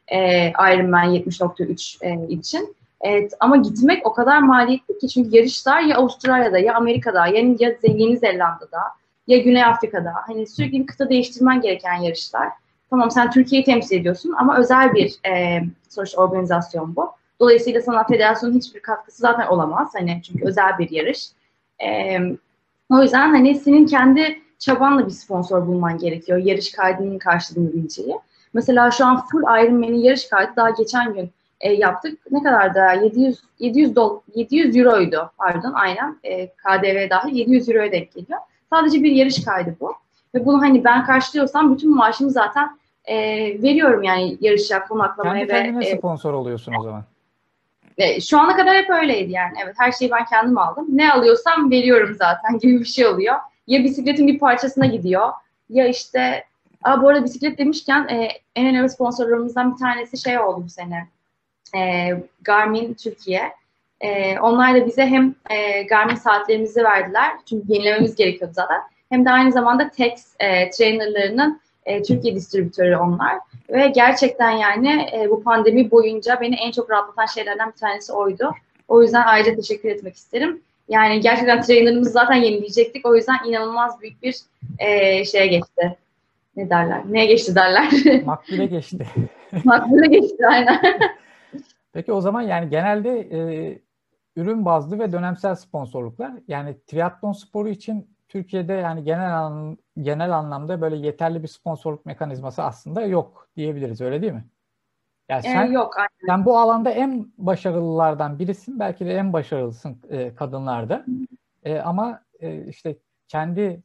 [0.07, 2.75] E, Ironman 70.3 e, için.
[3.01, 7.75] Evet, ama gitmek o kadar maliyetli ki çünkü yarışlar ya Avustralya'da ya Amerika'da ya, ya
[7.83, 8.81] Yeni Zelanda'da
[9.27, 10.13] ya Güney Afrika'da.
[10.27, 12.49] Hani sürekli bir kıta değiştirmen gereken yarışlar.
[12.89, 17.11] Tamam sen Türkiye'yi temsil ediyorsun ama özel bir e, sonuçta organizasyon bu.
[17.39, 19.89] Dolayısıyla sana federasyonun hiçbir katkısı zaten olamaz.
[19.93, 21.27] Hani çünkü özel bir yarış.
[21.85, 22.19] E,
[22.89, 26.37] o yüzden hani senin kendi çabanla bir sponsor bulman gerekiyor.
[26.37, 28.15] Yarış kaydının karşılığını bileceği.
[28.53, 32.19] Mesela şu an full Ironman'in yarış kaydı daha geçen gün e, yaptık.
[32.31, 37.91] Ne kadar da 700 700 dol 700 euroydu pardon aynen e, KDV dahil 700 euroya
[37.91, 38.39] denk geliyor.
[38.69, 39.93] Sadece bir yarış kaydı bu.
[40.35, 43.17] Ve bunu hani ben karşılıyorsam bütün maaşımı zaten e,
[43.63, 47.03] veriyorum yani yarışa, konaklamaya Kendi kendine e, sponsor oluyorsun o zaman.
[47.97, 49.53] E, şu ana kadar hep öyleydi yani.
[49.63, 50.85] Evet her şeyi ben kendim aldım.
[50.89, 53.35] Ne alıyorsam veriyorum zaten gibi bir şey oluyor.
[53.67, 55.29] Ya bisikletin bir parçasına gidiyor
[55.69, 56.43] ya işte
[56.83, 61.07] Aa, bu arada bisiklet demişken e, en önemli sponsorlarımızdan bir tanesi şey oldu bu sene
[61.75, 62.09] e,
[62.41, 63.53] Garmin Türkiye.
[64.01, 67.31] E, onlar da bize hem e, Garmin saatlerimizi verdiler.
[67.49, 68.81] Çünkü yenilememiz gerekiyordu zaten.
[69.09, 73.39] Hem de aynı zamanda Tex e, trainerlarının e, Türkiye distribütörü onlar.
[73.69, 78.51] Ve gerçekten yani e, bu pandemi boyunca beni en çok rahatlatan şeylerden bir tanesi oydu.
[78.87, 80.61] O yüzden ayrıca teşekkür etmek isterim.
[80.89, 83.05] Yani gerçekten trainerımızı zaten yenileyecektik.
[83.05, 84.35] O yüzden inanılmaz büyük bir
[84.79, 85.97] e, şeye geçti.
[86.55, 87.01] Ne derler?
[87.05, 87.89] Neye geçti derler?
[88.25, 89.07] Makbule geçti.
[89.63, 90.81] Makbule geçti aynen.
[91.93, 93.79] Peki o zaman yani genelde e,
[94.35, 100.81] ürün bazlı ve dönemsel sponsorluklar yani triatlon sporu için Türkiye'de yani genel an, genel anlamda
[100.81, 104.45] böyle yeterli bir sponsorluk mekanizması aslında yok diyebiliriz öyle değil mi?
[105.29, 105.97] Yani sen, ee, yok.
[105.97, 106.35] Aynen.
[106.35, 108.79] Sen bu alanda en başarılılardan birisin.
[108.79, 111.05] Belki de en başarılısın e, kadınlarda.
[111.63, 112.97] E, ama e, işte
[113.27, 113.83] kendi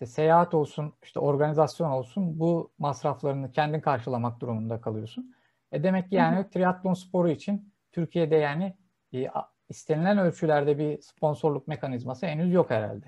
[0.00, 5.34] işte seyahat olsun, işte organizasyon olsun bu masraflarını kendin karşılamak durumunda kalıyorsun.
[5.72, 8.76] E demek ki yani triatlon sporu için Türkiye'de yani
[9.14, 9.26] e,
[9.68, 13.06] istenilen ölçülerde bir sponsorluk mekanizması henüz yok herhalde.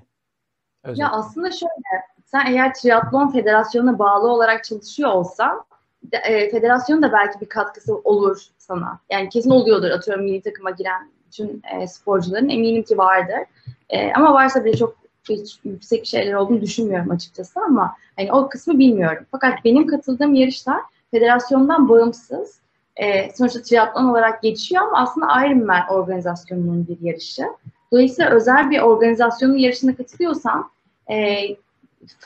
[0.83, 1.03] Özellikle.
[1.03, 5.65] Ya aslında şöyle, sen eğer triatlon federasyonuna bağlı olarak çalışıyor olsan
[6.13, 9.01] e, federasyonun da belki bir katkısı olur sana.
[9.11, 13.41] Yani kesin oluyordur atıyorum milli takıma giren bütün e, sporcuların eminim ki vardır.
[13.89, 18.79] E, ama varsa bile çok hiç yüksek şeyler olduğunu düşünmüyorum açıkçası ama hani o kısmı
[18.79, 19.25] bilmiyorum.
[19.31, 22.61] Fakat benim katıldığım yarışlar federasyondan bağımsız.
[22.97, 27.45] E, sonuçta triatlon olarak geçiyor ama aslında Ironman organizasyonunun bir yarışı.
[27.93, 30.71] Dolayısıyla özel bir organizasyonun yarışına katılıyorsan
[31.11, 31.37] e,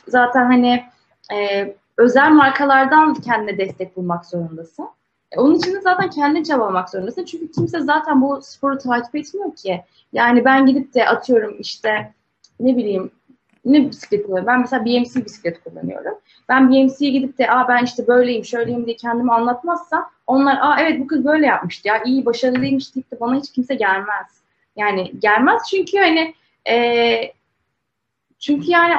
[0.07, 0.83] zaten hani
[1.33, 4.87] e, özel markalardan kendine destek bulmak zorundasın.
[5.31, 7.25] E, onun için de zaten kendin çabalamak zorundasın.
[7.25, 9.81] Çünkü kimse zaten bu sporu takip etmiyor ki.
[10.13, 12.13] Yani ben gidip de atıyorum işte
[12.59, 13.11] ne bileyim
[13.65, 14.47] ne bisiklet kullanıyorum.
[14.47, 16.13] Ben mesela BMC bisiklet kullanıyorum.
[16.49, 20.99] Ben BMC'ye gidip de aa ben işte böyleyim, şöyleyim diye kendimi anlatmazsam onlar aa evet
[20.99, 24.41] bu kız böyle yapmıştı ya iyi başarılıymış deyip de bana hiç kimse gelmez.
[24.75, 26.33] Yani gelmez çünkü hani
[26.69, 27.33] e,
[28.39, 28.93] çünkü yani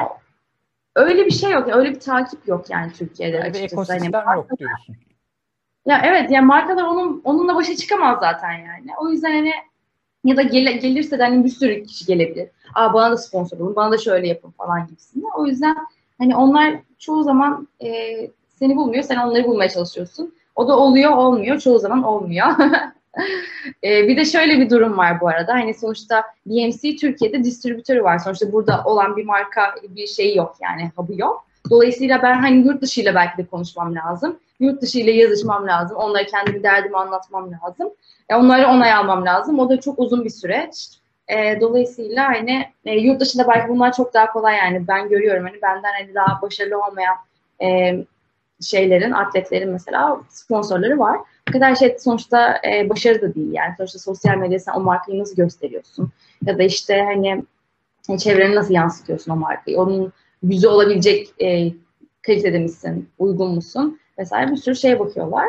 [0.95, 1.67] öyle bir şey yok.
[1.75, 3.37] Öyle bir takip yok yani Türkiye'de.
[3.37, 4.95] Yani ekosistem hani, yok diyorsun.
[5.85, 8.91] Ya evet yani markalar onun onunla başa çıkamaz zaten yani.
[8.97, 9.51] O yüzden hani
[10.25, 12.49] ya da gel, gelirse de hani bir sürü kişi gelebilir.
[12.75, 15.29] Aa bana da sponsor olun, bana da şöyle yapın falan gibisinden.
[15.37, 15.77] O yüzden
[16.17, 17.89] hani onlar çoğu zaman e,
[18.47, 20.33] seni bulmuyor, sen onları bulmaya çalışıyorsun.
[20.55, 21.59] O da oluyor, olmuyor.
[21.59, 22.47] Çoğu zaman olmuyor.
[23.83, 25.53] e, bir de şöyle bir durum var bu arada.
[25.53, 28.19] Hani sonuçta BMC Türkiye'de distribütörü var.
[28.19, 31.46] Sonuçta burada olan bir marka bir şey yok yani hub'ı yok.
[31.69, 34.39] Dolayısıyla ben hani yurt dışı ile belki de konuşmam lazım.
[34.59, 35.97] Yurt dışı ile yazışmam lazım.
[35.97, 37.89] Onlara kendi derdimi anlatmam lazım.
[38.29, 39.59] E, onları onay almam lazım.
[39.59, 40.87] O da çok uzun bir süreç.
[41.27, 45.61] E, dolayısıyla hani e, yurt dışında belki bunlar çok daha kolay yani ben görüyorum hani
[45.61, 47.15] benden hani daha başarılı olmayan
[47.61, 47.97] e,
[48.61, 51.19] şeylerin, atletlerin mesela sponsorları var.
[51.47, 53.73] Bu kadar şey sonuçta e, başarı da değil yani.
[53.77, 56.11] Sonuçta sosyal medyada sen o markayı nasıl gösteriyorsun?
[56.45, 57.43] Ya da işte hani
[58.19, 59.79] çevreni nasıl yansıtıyorsun o markayı?
[59.79, 61.71] Onun yüzü olabilecek e,
[62.21, 63.09] kalitede misin?
[63.19, 63.99] Uygun musun?
[64.17, 65.47] Vesaire bir sürü şeye bakıyorlar.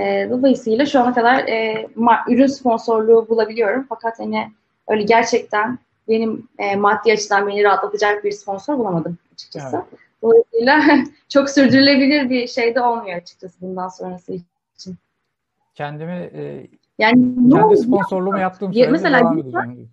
[0.00, 1.88] E, dolayısıyla şu ana kadar e,
[2.28, 3.86] ürün sponsorluğu bulabiliyorum.
[3.88, 4.50] Fakat hani
[4.88, 9.76] öyle gerçekten benim e, maddi açıdan beni rahatlatacak bir sponsor bulamadım açıkçası.
[9.76, 10.00] Evet.
[10.22, 10.80] Dolayısıyla
[11.28, 14.32] çok sürdürülebilir bir şey de olmuyor açıkçası bundan sonrası
[14.76, 14.96] için.
[15.74, 16.66] Kendimi e,
[16.98, 19.90] Yani Kendi sponsorluğumu yaptığım sürece mesela devam edeceğim.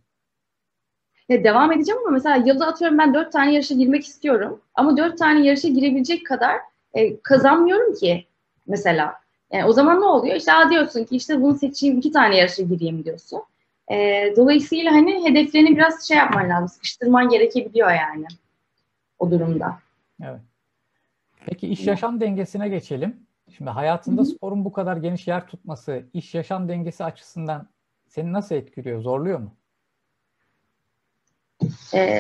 [1.31, 4.61] Ya devam edeceğim ama mesela yılda atıyorum ben dört tane yarışa girmek istiyorum.
[4.75, 6.55] Ama dört tane yarışa girebilecek kadar
[6.93, 8.25] e, kazanmıyorum ki
[8.67, 9.13] mesela.
[9.51, 10.35] Yani o zaman ne oluyor?
[10.35, 13.41] İşte diyorsun ki işte bunu seçeyim iki tane yarışa gireyim diyorsun.
[13.91, 13.95] E,
[14.37, 16.67] dolayısıyla hani hedeflerini biraz şey yapman lazım.
[16.67, 18.25] Sıkıştırman gerekebiliyor yani
[19.19, 19.77] o durumda.
[20.23, 20.41] Evet.
[21.45, 23.15] Peki iş yaşam dengesine geçelim.
[23.57, 24.29] Şimdi hayatında Hı-hı.
[24.29, 27.67] sporun bu kadar geniş yer tutması iş yaşam dengesi açısından
[28.07, 29.01] seni nasıl etkiliyor?
[29.01, 29.51] Zorluyor mu?
[31.93, 32.19] E,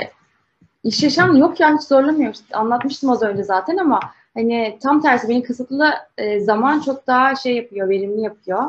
[0.83, 2.35] iş yaşam yok ya hiç zorlamıyor.
[2.53, 3.99] Anlatmıştım az önce zaten ama
[4.33, 8.63] hani tam tersi beni kısıtlı e, zaman çok daha şey yapıyor, verimli yapıyor.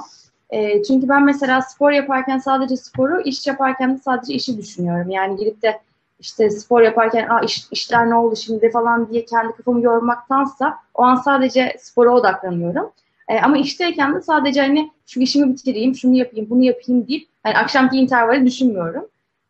[0.51, 5.11] E, çünkü ben mesela spor yaparken sadece sporu, iş yaparken de sadece işi düşünüyorum.
[5.11, 5.81] Yani girip de
[6.21, 11.03] işte spor yaparken Aa, iş, işler ne oldu şimdi falan diye kendi kafamı yormaktansa o
[11.03, 12.91] an sadece spora odaklanıyorum.
[13.29, 17.57] E, ama işteyken de sadece hani şu işimi bitireyim, şunu yapayım, bunu yapayım deyip hani
[17.57, 19.07] akşamki intervali düşünmüyorum.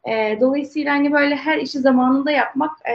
[0.09, 2.95] E, dolayısıyla hani böyle her işi zamanında yapmak, e,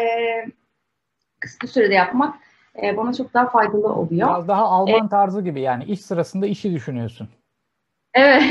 [1.40, 2.36] kısa sürede yapmak
[2.84, 4.28] e, bana çok daha faydalı oluyor.
[4.28, 7.30] Biraz daha Alman e, tarzı gibi yani iş sırasında işi düşünüyorsun.
[8.14, 8.44] Evet.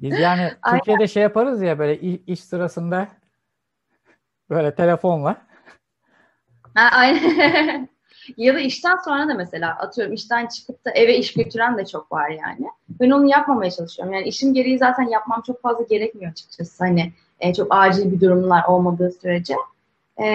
[0.00, 3.08] Biz yani Türkiye'de şey yaparız ya böyle iş sırasında
[4.50, 5.36] böyle telefonla.
[6.74, 7.88] Ha, aynen.
[8.36, 12.12] ya da işten sonra da mesela atıyorum işten çıkıp da eve iş götüren de çok
[12.12, 12.68] var yani.
[12.88, 14.14] Ben onu yapmamaya çalışıyorum.
[14.14, 16.84] Yani işim gereği zaten yapmam çok fazla gerekmiyor açıkçası.
[16.84, 17.12] Hani
[17.44, 19.54] e, çok acil bir durumlar olmadığı sürece.
[20.22, 20.26] E,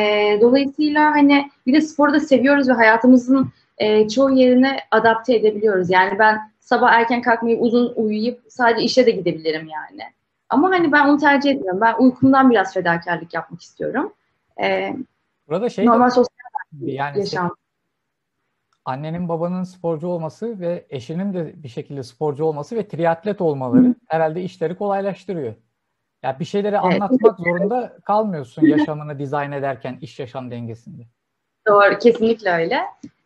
[0.42, 5.90] dolayısıyla hani bir de sporu da seviyoruz ve hayatımızın e, çoğu yerine adapte edebiliyoruz.
[5.90, 10.04] Yani ben sabah erken kalkmayıp uzun uyuyup sadece işe de gidebilirim yani.
[10.50, 11.82] Ama hani ben onu tercih etmiyorum.
[11.82, 14.14] Ben uykumdan biraz fedakarlık yapmak istiyorum.
[14.62, 14.96] Ee,
[15.48, 16.40] Burada şey normal sosyal
[16.82, 17.56] yani yaşam.
[18.86, 23.96] Annenin babanın sporcu olması ve eşinin de bir şekilde sporcu olması ve triatlet olmaları Hı.
[24.08, 25.54] herhalde işleri kolaylaştırıyor.
[26.24, 26.84] Ya bir şeyleri evet.
[26.84, 31.02] anlatmak zorunda kalmıyorsun yaşamını dizayn ederken iş yaşam dengesinde.
[31.68, 32.82] Doğru, kesinlikle öyle.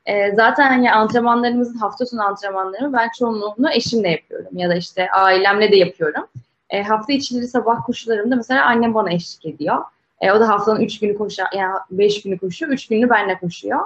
[0.06, 5.72] E, zaten hani antrenmanlarımızın hafta sonu antrenmanlarını ben çoğunluğunu eşimle yapıyorum ya da işte ailemle
[5.72, 6.28] de yapıyorum.
[6.70, 9.84] E, hafta içleri sabah koşularımda mesela annem bana eşlik ediyor.
[10.22, 13.80] E, o da haftanın üç günü koşuyor, yani beş günü koşuyor, üç günü benimle koşuyor.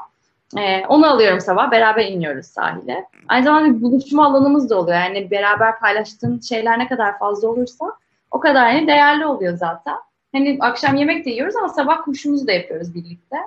[0.58, 3.06] E, onu alıyorum sabah, beraber iniyoruz sahile.
[3.28, 4.98] Aynı zamanda bir buluşma alanımız da oluyor.
[4.98, 7.86] Yani beraber paylaştığın şeyler ne kadar fazla olursa
[8.32, 9.98] o kadar yani değerli oluyor zaten.
[10.32, 13.38] Hani akşam yemek de yiyoruz ama sabah koşumuzu da yapıyoruz birlikte.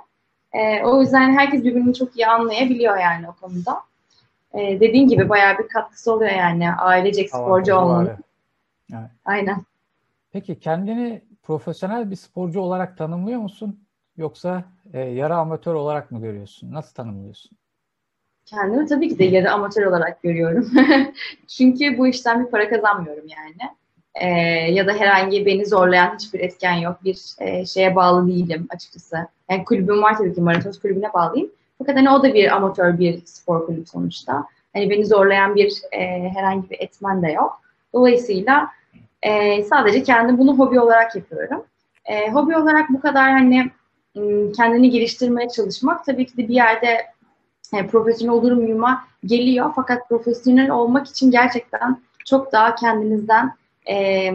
[0.53, 3.81] E, o yüzden herkes birbirini çok iyi anlayabiliyor yani o konuda.
[4.55, 8.17] E, dediğin gibi bayağı bir katkısı oluyor yani ailecek sporcu olmanın.
[8.93, 9.11] Evet.
[9.25, 9.63] Aynen.
[10.33, 13.81] Peki kendini profesyonel bir sporcu olarak tanımlıyor musun?
[14.17, 16.73] Yoksa e, yarı amatör olarak mı görüyorsun?
[16.73, 17.59] Nasıl tanımlıyorsun?
[18.47, 20.71] Kendimi tabii ki de yarı amatör olarak görüyorum.
[21.49, 23.71] Çünkü bu işten bir para kazanmıyorum yani.
[24.15, 24.29] E,
[24.73, 27.05] ya da herhangi beni zorlayan hiçbir etken yok.
[27.05, 29.17] Bir e, şeye bağlı değilim açıkçası.
[29.51, 31.51] Yani kulübüm var tabii ki maraton kulübüne bağlıyım.
[31.79, 34.45] Fakat hani o da bir amatör bir spor kulübü sonuçta.
[34.73, 37.61] Hani beni zorlayan bir e, herhangi bir etmen de yok.
[37.93, 38.69] Dolayısıyla
[39.23, 41.65] e, sadece kendim bunu hobi olarak yapıyorum.
[42.05, 43.71] E, hobi olarak bu kadar hani
[44.57, 47.07] kendini geliştirmeye çalışmak tabii ki de bir yerde
[47.75, 49.73] e, profesyonel olur muyuma geliyor.
[49.77, 53.53] Fakat profesyonel olmak için gerçekten çok daha kendinizden
[53.89, 54.31] e,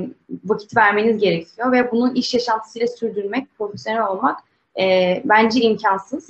[0.45, 4.39] vakit vermeniz gerekiyor ve bunu iş yaşantısıyla sürdürmek, profesyonel olmak
[4.79, 6.29] e, bence imkansız.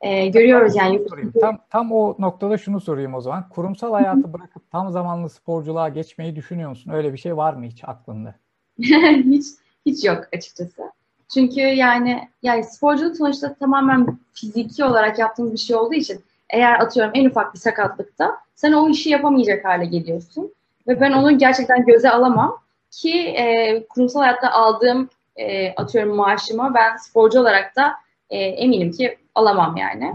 [0.00, 1.00] E, görüyoruz yani.
[1.40, 3.48] Tam, tam o noktada şunu sorayım o zaman.
[3.48, 6.90] Kurumsal hayatı bırakıp tam zamanlı sporculuğa geçmeyi düşünüyor musun?
[6.94, 8.34] Öyle bir şey var mı hiç aklında?
[8.78, 9.46] hiç
[9.86, 10.92] hiç yok açıkçası.
[11.34, 17.12] Çünkü yani yani sporculuk sonuçta tamamen fiziki olarak yaptığınız bir şey olduğu için eğer atıyorum
[17.14, 20.52] en ufak bir sakatlıkta sen o işi yapamayacak hale geliyorsun.
[20.88, 22.58] Ve ben onu gerçekten göze alamam
[22.90, 27.94] ki e, kurumsal hayatta aldığım e, atıyorum maaşıma ben sporcu olarak da
[28.30, 30.12] e, eminim ki alamam yani.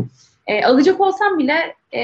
[0.47, 2.01] E, alacak olsam bile e,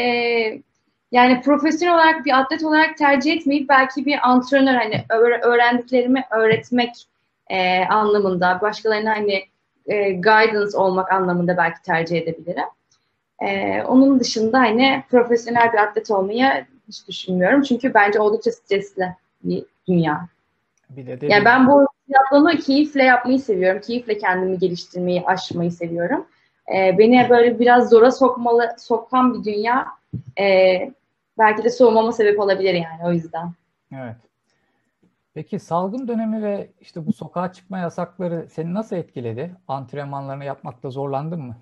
[1.12, 5.06] yani profesyonel olarak bir atlet olarak tercih etmeyip belki bir antrenör hani
[5.42, 7.08] öğrendiklerimi öğretmek
[7.48, 9.44] e, anlamında başkalarına hani
[9.86, 12.66] e, guidance olmak anlamında belki tercih edebilirim.
[13.42, 17.62] E, onun dışında hani profesyonel bir atlet olmayı hiç düşünmüyorum.
[17.62, 20.28] Çünkü bence oldukça stresli bir dünya.
[20.90, 23.82] Bir de yani ben bu triatlonu keyifle yapmayı seviyorum.
[23.82, 26.26] Keyifle kendimi geliştirmeyi, aşmayı seviyorum.
[26.76, 29.88] Ee, beni böyle biraz zora sokmalı, sokan bir dünya
[30.40, 30.78] e,
[31.38, 33.52] belki de soğumama sebep olabilir yani o yüzden.
[33.94, 34.16] Evet.
[35.34, 39.56] Peki salgın dönemi ve işte bu sokağa çıkma yasakları seni nasıl etkiledi?
[39.68, 41.58] Antrenmanlarını yapmakta zorlandın mı?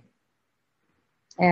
[1.40, 1.46] Ee,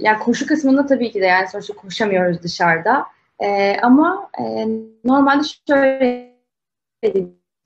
[0.00, 3.06] yani koşu kısmında tabii ki de yani sonuçta koşamıyoruz dışarıda.
[3.40, 4.68] Ee, ama e,
[5.04, 6.34] normalde şöyle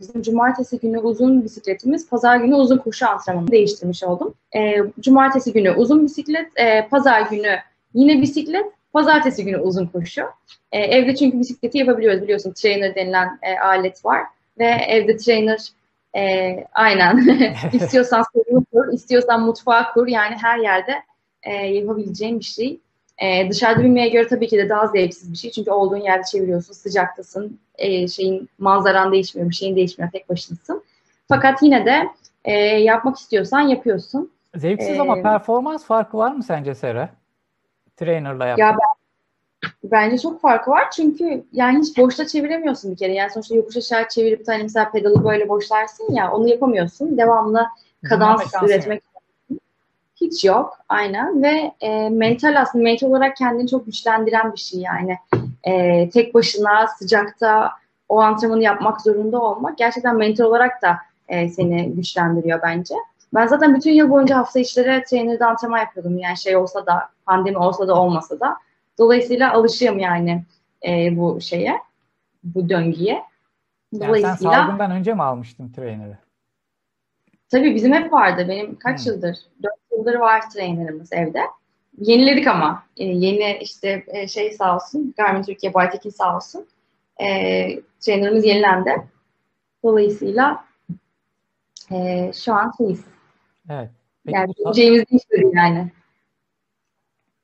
[0.01, 4.35] bizim cumartesi günü uzun bisikletimiz, pazar günü uzun koşu antrenmanı değiştirmiş oldum.
[4.57, 7.57] E, cumartesi günü uzun bisiklet, e, pazar günü
[7.95, 10.23] yine bisiklet, pazartesi günü uzun koşu.
[10.73, 12.53] E, evde çünkü bisikleti yapabiliyoruz biliyorsun.
[12.53, 14.23] Trainer denilen e, alet var
[14.59, 15.69] ve evde trainer
[16.17, 17.39] e, aynen
[17.73, 21.03] istiyorsan salonu kur, istiyorsan mutfağı kur yani her yerde
[21.43, 22.81] e, yapabileceğin bir şey.
[23.23, 25.51] E, dışarıda binmeye göre tabii ki de daha zevksiz bir şey.
[25.51, 30.85] Çünkü olduğun yerde çeviriyorsun, sıcaktasın, e, şeyin manzaran değişmiyor, bir şeyin değişmiyor, tek başınasın.
[31.29, 32.09] Fakat yine de
[32.45, 34.31] e, yapmak istiyorsan yapıyorsun.
[34.57, 37.09] Zevksiz ee, ama performans farkı var mı sence Sera?
[37.97, 38.59] Trainer'la yapmak.
[38.59, 43.13] Ya ben, bence çok farkı var çünkü yani hiç boşta çeviremiyorsun bir kere.
[43.13, 47.19] Yani sonuçta yokuş aşağı çevirip hani mesela pedalı böyle boşlarsın ya onu yapamıyorsun.
[47.19, 47.67] Devamlı
[48.09, 49.12] kadans üretmek
[50.23, 55.17] hiç yok aynen ve e, mental aslında mental olarak kendini çok güçlendiren bir şey yani.
[55.65, 57.71] E, tek başına sıcakta
[58.09, 60.97] o antrenmanı yapmak zorunda olmak gerçekten mental olarak da
[61.29, 62.95] e, seni güçlendiriyor bence.
[63.35, 66.19] Ben zaten bütün yıl boyunca hafta içleri trainer'da antrenman yapıyordum.
[66.19, 68.57] Yani şey olsa da, pandemi olsa da olmasa da.
[68.99, 70.45] Dolayısıyla alışığım yani
[70.87, 71.79] e, bu şeye,
[72.45, 73.23] bu döngüye.
[73.95, 76.19] Dolayısıyla, yani sen salgından önce mi almıştın trainer'ı?
[77.53, 78.47] Tabii bizim hep vardı.
[78.49, 79.13] Benim kaç hmm.
[79.13, 79.37] yıldır?
[79.63, 81.41] Dört yıldır var trainer'ımız evde.
[81.99, 82.83] Yeniledik ama.
[82.97, 85.15] E, yeni işte e, şey sağ olsun.
[85.17, 86.67] Garmin Türkiye Baytekin sağ olsun.
[87.21, 87.27] E,
[88.01, 89.03] trainer'ımız yenilendi.
[89.83, 90.65] Dolayısıyla
[91.91, 93.05] e, şu an şeyiz.
[93.71, 93.91] Evet.
[94.27, 95.23] Peki yani iş
[95.53, 95.93] yani.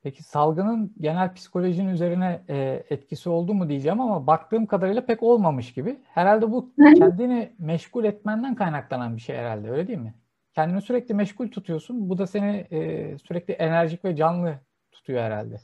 [0.03, 5.73] Peki salgının genel psikolojinin üzerine e, etkisi oldu mu diyeceğim ama baktığım kadarıyla pek olmamış
[5.73, 5.99] gibi.
[6.13, 10.13] Herhalde bu kendini meşgul etmenden kaynaklanan bir şey herhalde öyle değil mi?
[10.55, 12.09] Kendini sürekli meşgul tutuyorsun.
[12.09, 14.55] Bu da seni e, sürekli enerjik ve canlı
[14.91, 15.59] tutuyor herhalde.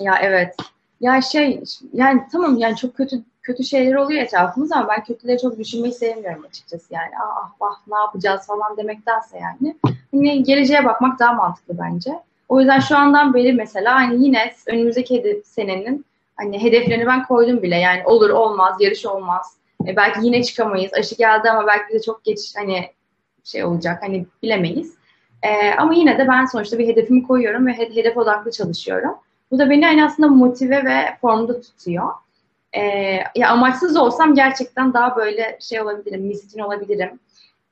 [0.00, 0.56] Ya evet.
[1.00, 1.62] Ya şey
[1.92, 6.44] yani tamam yani çok kötü kötü şeyler oluyor etrafımızda ama ben kötüleri çok düşünmeyi sevmiyorum
[6.48, 7.10] açıkçası yani.
[7.22, 9.76] Ah vah ne yapacağız falan demektense yani.
[10.12, 12.22] Hani geleceğe bakmak daha mantıklı bence.
[12.52, 16.04] O yüzden şu andan beri mesela hani yine önümüzdeki hedef senenin
[16.36, 17.76] hani hedeflerini ben koydum bile.
[17.76, 19.56] Yani olur olmaz, yarış olmaz.
[19.86, 20.94] E, belki yine çıkamayız.
[20.94, 22.90] Aşı geldi ama belki de çok geç hani
[23.44, 24.94] şey olacak hani bilemeyiz.
[25.42, 29.14] E, ama yine de ben sonuçta bir hedefimi koyuyorum ve hedef odaklı çalışıyorum.
[29.50, 32.08] Bu da beni hani aslında motive ve formda tutuyor.
[32.72, 32.80] E,
[33.36, 37.18] ya amaçsız olsam gerçekten daha böyle şey olabilirim, miskin olabilirim.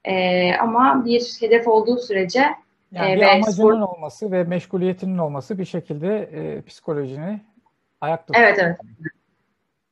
[0.04, 2.46] E, ama bir hedef olduğu sürece
[2.92, 3.72] yani e, bir amacının spor...
[3.72, 7.40] olması ve meşguliyetinin olması bir şekilde e, psikolojini
[8.00, 8.48] ayakta tutuyor.
[8.48, 8.76] Evet evet.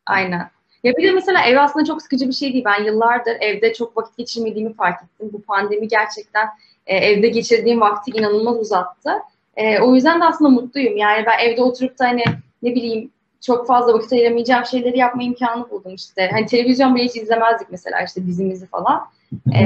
[0.07, 0.51] Aynen.
[0.84, 2.64] Ya bir de mesela ev aslında çok sıkıcı bir şey değil.
[2.64, 5.30] Ben yıllardır evde çok vakit geçirmediğimi fark ettim.
[5.32, 6.49] Bu pandemi gerçekten
[6.86, 9.11] e, evde geçirdiğim vakti inanılmaz uzattı.
[9.57, 10.96] E, o yüzden de aslında mutluyum.
[10.96, 12.24] Yani ben evde oturup da hani
[12.62, 16.28] ne bileyim çok fazla vakit ayıramayacağım şeyleri yapma imkanı buldum işte.
[16.32, 19.09] Hani televizyon bile hiç izlemezdik mesela işte dizimizi falan.
[19.55, 19.62] E,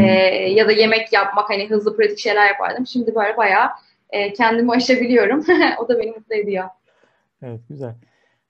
[0.50, 2.86] ya da yemek yapmak hani hızlı pratik şeyler yapardım.
[2.86, 3.68] Şimdi böyle bayağı
[4.10, 5.44] e, kendimi aşabiliyorum.
[5.78, 6.68] o da beni mutlu ediyor.
[7.42, 7.94] Evet güzel.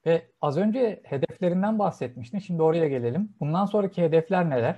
[0.05, 2.39] Ve az önce hedeflerinden bahsetmiştin.
[2.39, 3.29] Şimdi oraya gelelim.
[3.39, 4.75] Bundan sonraki hedefler neler?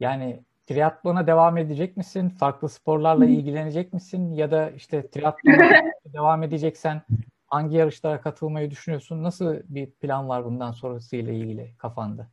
[0.00, 2.28] Yani triatlona devam edecek misin?
[2.28, 4.32] Farklı sporlarla ilgilenecek misin?
[4.32, 5.82] Ya da işte triatlona
[6.14, 7.02] devam edeceksen
[7.46, 9.22] hangi yarışlara katılmayı düşünüyorsun?
[9.22, 12.26] Nasıl bir plan var bundan sonrasıyla ilgili kafanda?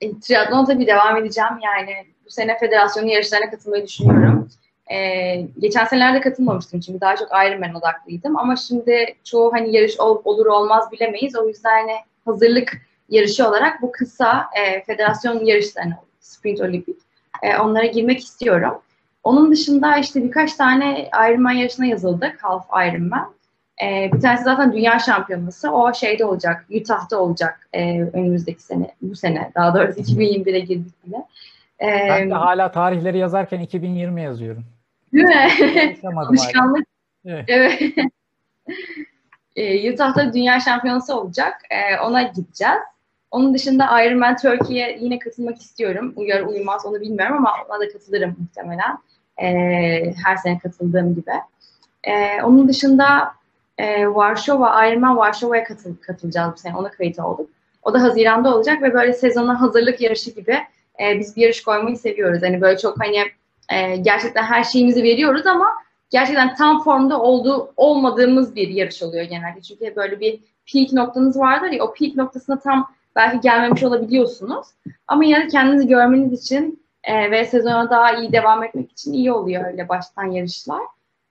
[0.00, 1.58] E, triatlon tabii devam edeceğim.
[1.64, 1.94] Yani
[2.26, 4.48] bu sene federasyonun yarışlarına katılmayı düşünüyorum.
[4.92, 8.36] Ee, geçen senelerde katılmamıştım çünkü daha çok Ironman odaklıydım.
[8.36, 11.36] Ama şimdi çoğu hani yarış ol, olur olmaz bilemeyiz.
[11.36, 12.72] O yüzden hani hazırlık
[13.08, 16.96] yarışı olarak bu kısa e, federasyon yarışlarına, sprint olimpik,
[17.42, 18.82] e, onlara girmek istiyorum.
[19.24, 23.34] Onun dışında işte birkaç tane Ironman yarışına yazıldık, half Ironman.
[23.82, 25.70] E, bir tanesi zaten dünya şampiyonası.
[25.70, 31.16] O şeyde olacak, Utah'ta olacak e, önümüzdeki sene, bu sene daha doğrusu 2021'e girdik bile.
[31.80, 34.64] E, ben de hala tarihleri yazarken 2020 yazıyorum.
[35.12, 36.08] Değil mi?
[36.16, 36.86] Alışkanlık.
[37.24, 37.44] Evet.
[37.48, 37.80] evet.
[39.56, 41.62] e, Utah'ta dünya şampiyonası olacak.
[41.70, 42.80] E, ona gideceğiz.
[43.30, 46.12] Onun dışında Ironman Turkey'ye yine katılmak istiyorum.
[46.16, 48.98] Uyar uymaz onu bilmiyorum ama ona da katılırım muhtemelen.
[49.42, 49.48] E,
[50.24, 51.30] her sene katıldığım gibi.
[52.04, 53.32] E, onun dışında
[53.80, 56.76] e, Varşova, Ironman Varşova'ya katıl, katılacağız bu sene.
[56.76, 57.50] Ona kayıt olduk.
[57.82, 60.58] O da Haziran'da olacak ve böyle sezona hazırlık yarışı gibi
[61.00, 62.42] e, biz bir yarış koymayı seviyoruz.
[62.42, 63.18] Hani böyle çok hani
[63.72, 65.68] e, gerçekten her şeyimizi veriyoruz ama
[66.10, 69.60] gerçekten tam formda olduğu olmadığımız bir yarış oluyor genelde.
[69.62, 70.40] Çünkü böyle bir
[70.72, 74.66] peak noktanız vardır ya o peak noktasına tam belki gelmemiş olabiliyorsunuz.
[75.08, 79.64] Ama yine kendinizi görmeniz için e, ve sezona daha iyi devam etmek için iyi oluyor
[79.64, 80.80] öyle baştan yarışlar.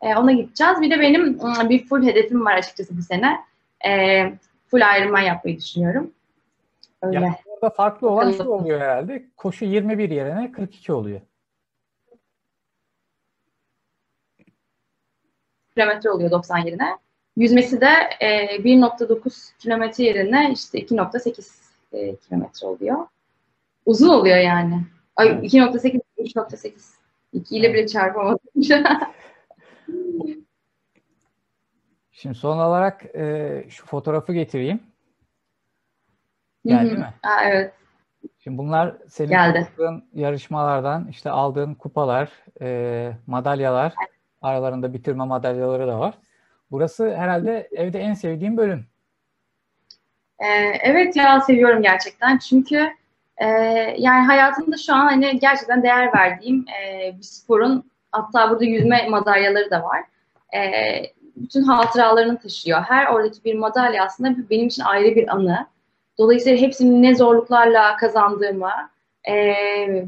[0.01, 0.81] E, ona gideceğiz.
[0.81, 3.39] Bir de benim ıı, bir full hedefim var açıkçası bu sene.
[3.87, 4.23] E,
[4.67, 6.11] full Ironman yapmayı düşünüyorum.
[7.01, 7.19] Öyle.
[7.19, 9.25] Ya, Burada farklı olan şu oluyor herhalde.
[9.37, 11.21] Koşu 21 yerine 42 oluyor.
[15.73, 16.97] Kilometre oluyor 90 yerine.
[17.37, 17.89] Yüzmesi de
[18.19, 21.51] e, 1.9 kilometre yerine işte 2.8
[21.93, 23.07] e, kilometre oluyor.
[23.85, 24.81] Uzun oluyor yani.
[25.15, 26.71] Ay 2.8 3.8
[27.33, 28.39] 2 ile bile çarpamadım.
[32.11, 34.79] Şimdi son olarak e, şu fotoğrafı getireyim.
[36.65, 37.13] Geldi mi?
[37.23, 37.73] Aa, evet.
[38.39, 39.67] Şimdi bunlar senin Geldi.
[40.13, 42.29] yarışmalardan işte aldığın kupalar,
[42.61, 43.93] e, madalyalar,
[44.41, 46.13] aralarında bitirme madalyaları da var.
[46.71, 48.85] Burası herhalde evde en sevdiğim bölüm.
[50.39, 50.45] Ee,
[50.81, 52.89] evet ya seviyorum gerçekten çünkü
[53.37, 53.45] e,
[53.97, 59.71] yani hayatımda şu an hani gerçekten değer verdiğim e, bir sporun hatta burada yüzme madalyaları
[59.71, 60.03] da var.
[60.55, 60.61] E,
[61.35, 62.81] bütün hatıralarını taşıyor.
[62.81, 65.67] Her oradaki bir madalya aslında benim için ayrı bir anı.
[66.17, 68.71] Dolayısıyla hepsinin ne zorluklarla kazandığımı
[69.29, 69.53] e,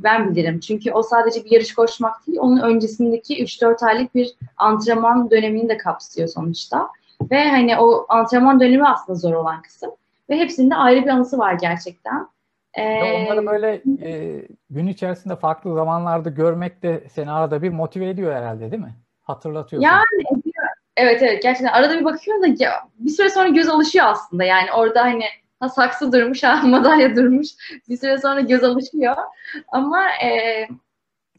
[0.04, 0.60] ben bilirim.
[0.60, 5.78] Çünkü o sadece bir yarış koşmak değil, onun öncesindeki 3-4 aylık bir antrenman dönemini de
[5.78, 6.90] kapsıyor sonuçta.
[7.32, 9.92] Ve hani o antrenman dönemi aslında zor olan kısım.
[10.30, 12.28] Ve hepsinde ayrı bir anısı var gerçekten.
[12.74, 18.36] Ee, onları böyle e, gün içerisinde farklı zamanlarda görmek de seni arada bir motive ediyor
[18.36, 18.96] herhalde değil mi?
[19.22, 19.82] Hatırlatıyor.
[19.82, 20.68] Yani ediyor.
[20.98, 24.72] Evet evet gerçekten arada bir bakıyorum da ya, bir süre sonra göz alışıyor aslında yani
[24.72, 25.24] orada hani
[25.60, 27.48] ha saksı durmuş ha madalya durmuş
[27.90, 29.16] bir süre sonra göz alışıyor
[29.72, 30.28] ama e,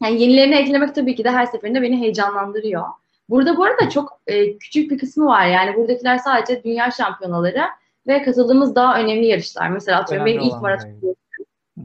[0.03, 2.83] yani yenilerini eklemek tabii ki de her seferinde beni heyecanlandırıyor.
[3.29, 7.63] Burada bu arada çok e, küçük bir kısmı var yani buradakiler sadece dünya şampiyonaları
[8.07, 9.69] ve katıldığımız daha önemli yarışlar.
[9.69, 11.15] Mesela atıyorum benim ilk maraton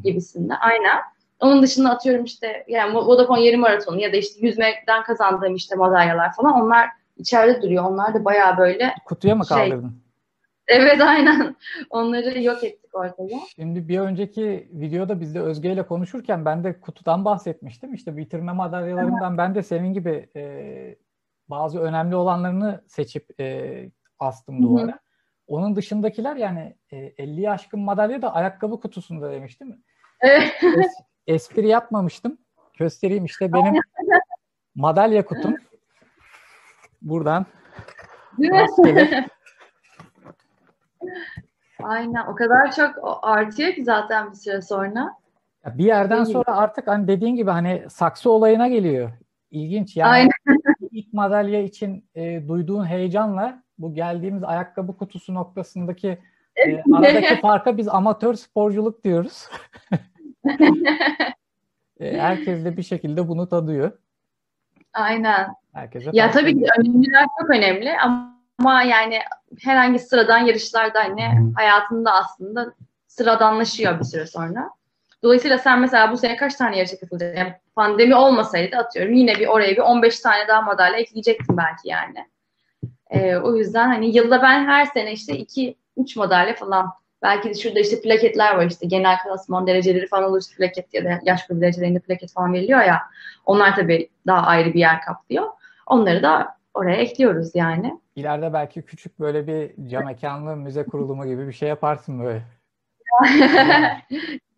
[0.05, 0.55] gibisinde.
[0.55, 0.99] Aynen.
[1.41, 6.35] Onun dışında atıyorum işte yani Vodafone yarım maratonu ya da işte yüzmekten kazandığım işte madalyalar
[6.35, 7.85] falan onlar içeride duruyor.
[7.85, 10.03] Onlar da bayağı böyle kutuya mı şey, kaldırdın?
[10.69, 11.57] Evet aynen.
[11.91, 13.39] Onları yok ettik ortaya.
[13.57, 17.95] Şimdi bir önceki videoda biz de Özge ile konuşurken ben de kutudan bahsetmiştim.
[17.95, 20.97] İşte bitirme madalyalarından ben de senin gibi e,
[21.49, 24.87] bazı önemli olanlarını seçip e, astım duvara.
[24.87, 24.99] Hı-hı.
[25.49, 29.79] Onun dışındakiler yani e, 50'yi aşkın madalya da ayakkabı kutusunda demiş değil mi?
[30.21, 30.53] Evet.
[30.79, 30.93] Es,
[31.27, 32.39] espri yapmamıştım.
[32.79, 33.75] Göstereyim işte benim
[34.75, 35.57] madalya kutum.
[37.03, 37.47] Buradan.
[41.83, 42.27] Aynen.
[42.27, 45.15] O kadar çok artıyor ki zaten bir süre sonra.
[45.65, 49.11] Ya bir yerden Değil sonra artık hani dediğin gibi hani saksı olayına geliyor.
[49.51, 50.11] İlginç yani.
[50.11, 50.61] Aynen.
[50.91, 56.19] ilk madalya için e, duyduğun heyecanla bu geldiğimiz ayakkabı kutusu noktasındaki
[56.57, 59.49] e, aradaki farka biz amatör sporculuk diyoruz.
[62.01, 63.93] e, herkes de bir şekilde bunu tadıyor.
[64.93, 65.49] Aynen.
[65.73, 69.19] Herkese ya tabii ki önemliler çok önemli ama yani
[69.63, 72.75] herhangi sıradan yarışlarda hani hayatında aslında
[73.07, 74.71] sıradanlaşıyor bir süre sonra.
[75.23, 77.39] Dolayısıyla sen mesela bu sene kaç tane yarışa katılacaksın?
[77.39, 82.27] Yani pandemi olmasaydı atıyorum yine bir oraya bir 15 tane daha madalya ekleyecektin belki yani.
[83.11, 85.75] Ee, o yüzden hani yılda ben her sene işte 2-3
[86.17, 86.93] madalya falan
[87.23, 91.21] belki de şurada işte plaketler var işte genel klasman dereceleri falan olur plaket ya da
[91.25, 93.03] yaş grubu derecelerinde plaket falan veriliyor ya.
[93.47, 95.47] Onlar tabii daha ayrı bir yer kaplıyor.
[95.87, 98.01] Onları da oraya ekliyoruz yani.
[98.17, 102.43] İleride belki küçük böyle bir cam mekanlı müze kurulumu gibi bir şey yaparsın böyle.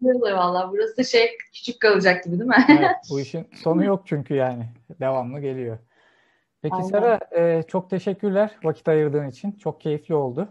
[0.01, 0.71] Güzel valla.
[0.73, 2.67] Burası şey küçük kalacak gibi değil mi?
[2.69, 4.65] evet, bu işin sonu yok çünkü yani.
[5.01, 5.79] Devamlı geliyor.
[6.63, 6.89] Peki Aynen.
[6.89, 9.53] Sara e, çok teşekkürler vakit ayırdığın için.
[9.53, 10.49] Çok keyifli oldu.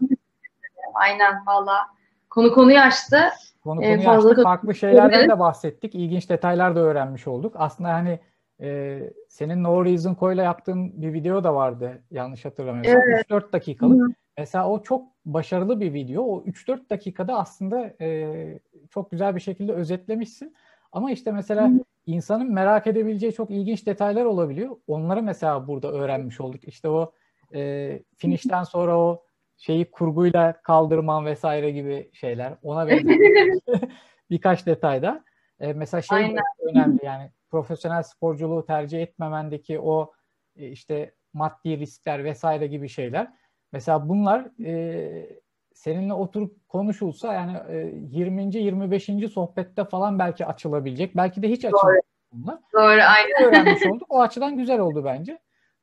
[0.94, 1.86] Aynen valla.
[2.30, 3.20] Konu konuyu açtı.
[3.64, 4.42] Konu konuyu ee, açtık.
[4.42, 5.94] Farklı şeylerden de bahsettik.
[5.94, 7.54] İlginç detaylar da öğrenmiş olduk.
[7.56, 8.20] Aslında hani
[8.60, 13.02] e, senin No Reason Co'yla yaptığın bir video da vardı yanlış hatırlamıyorsam.
[13.08, 13.30] Evet.
[13.30, 14.00] 3-4 dakikalık.
[14.00, 14.12] Hı.
[14.38, 16.22] Mesela o çok başarılı bir video.
[16.22, 18.58] O 3-4 dakikada aslında e,
[18.90, 20.56] çok güzel bir şekilde özetlemişsin.
[20.92, 21.72] Ama işte mesela Hı.
[22.06, 24.76] İnsanın merak edebileceği çok ilginç detaylar olabiliyor.
[24.86, 26.68] Onları mesela burada öğrenmiş olduk.
[26.68, 27.12] İşte o
[27.54, 29.24] e, finishten sonra o
[29.56, 32.54] şeyi kurguyla kaldırman vesaire gibi şeyler.
[32.62, 33.16] Ona benzer
[34.30, 35.24] birkaç detayda.
[35.60, 36.42] E, mesela şey Aynen.
[36.62, 40.12] önemli yani profesyonel sporculuğu tercih etmemendeki o
[40.56, 43.32] e, işte maddi riskler vesaire gibi şeyler.
[43.72, 45.40] Mesela bunlar e,
[45.80, 48.56] seninle oturup konuşulsa yani e, 20.
[48.56, 49.10] 25.
[49.32, 51.16] sohbette falan belki açılabilecek.
[51.16, 52.02] Belki de hiç açılmıyor
[52.32, 52.58] bunlar.
[52.72, 53.44] Doğru, aynen.
[53.44, 54.06] Öğrenmiş olduk.
[54.08, 55.38] O açıdan güzel oldu bence.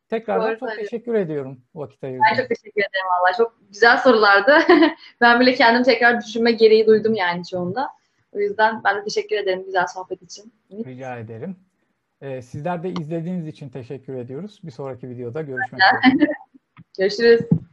[0.10, 0.82] Tekrardan Doğru, çok tabii.
[0.82, 3.34] teşekkür ediyorum vakit ayırdığın Ben çok teşekkür ederim valla.
[3.38, 4.58] Çok güzel sorulardı.
[5.22, 7.88] ben bile kendim tekrar düşünme gereği duydum yani çoğunda.
[8.32, 10.54] O yüzden ben de teşekkür ederim güzel sohbet için.
[10.72, 11.56] Rica ederim.
[12.22, 14.60] Ee, sizler de izlediğiniz için teşekkür ediyoruz.
[14.64, 16.30] Bir sonraki videoda görüşmek üzere.
[16.98, 17.67] Görüşürüz.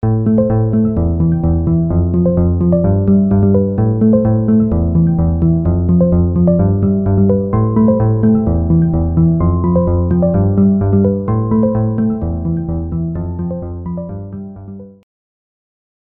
[0.00, 1.07] Thank you.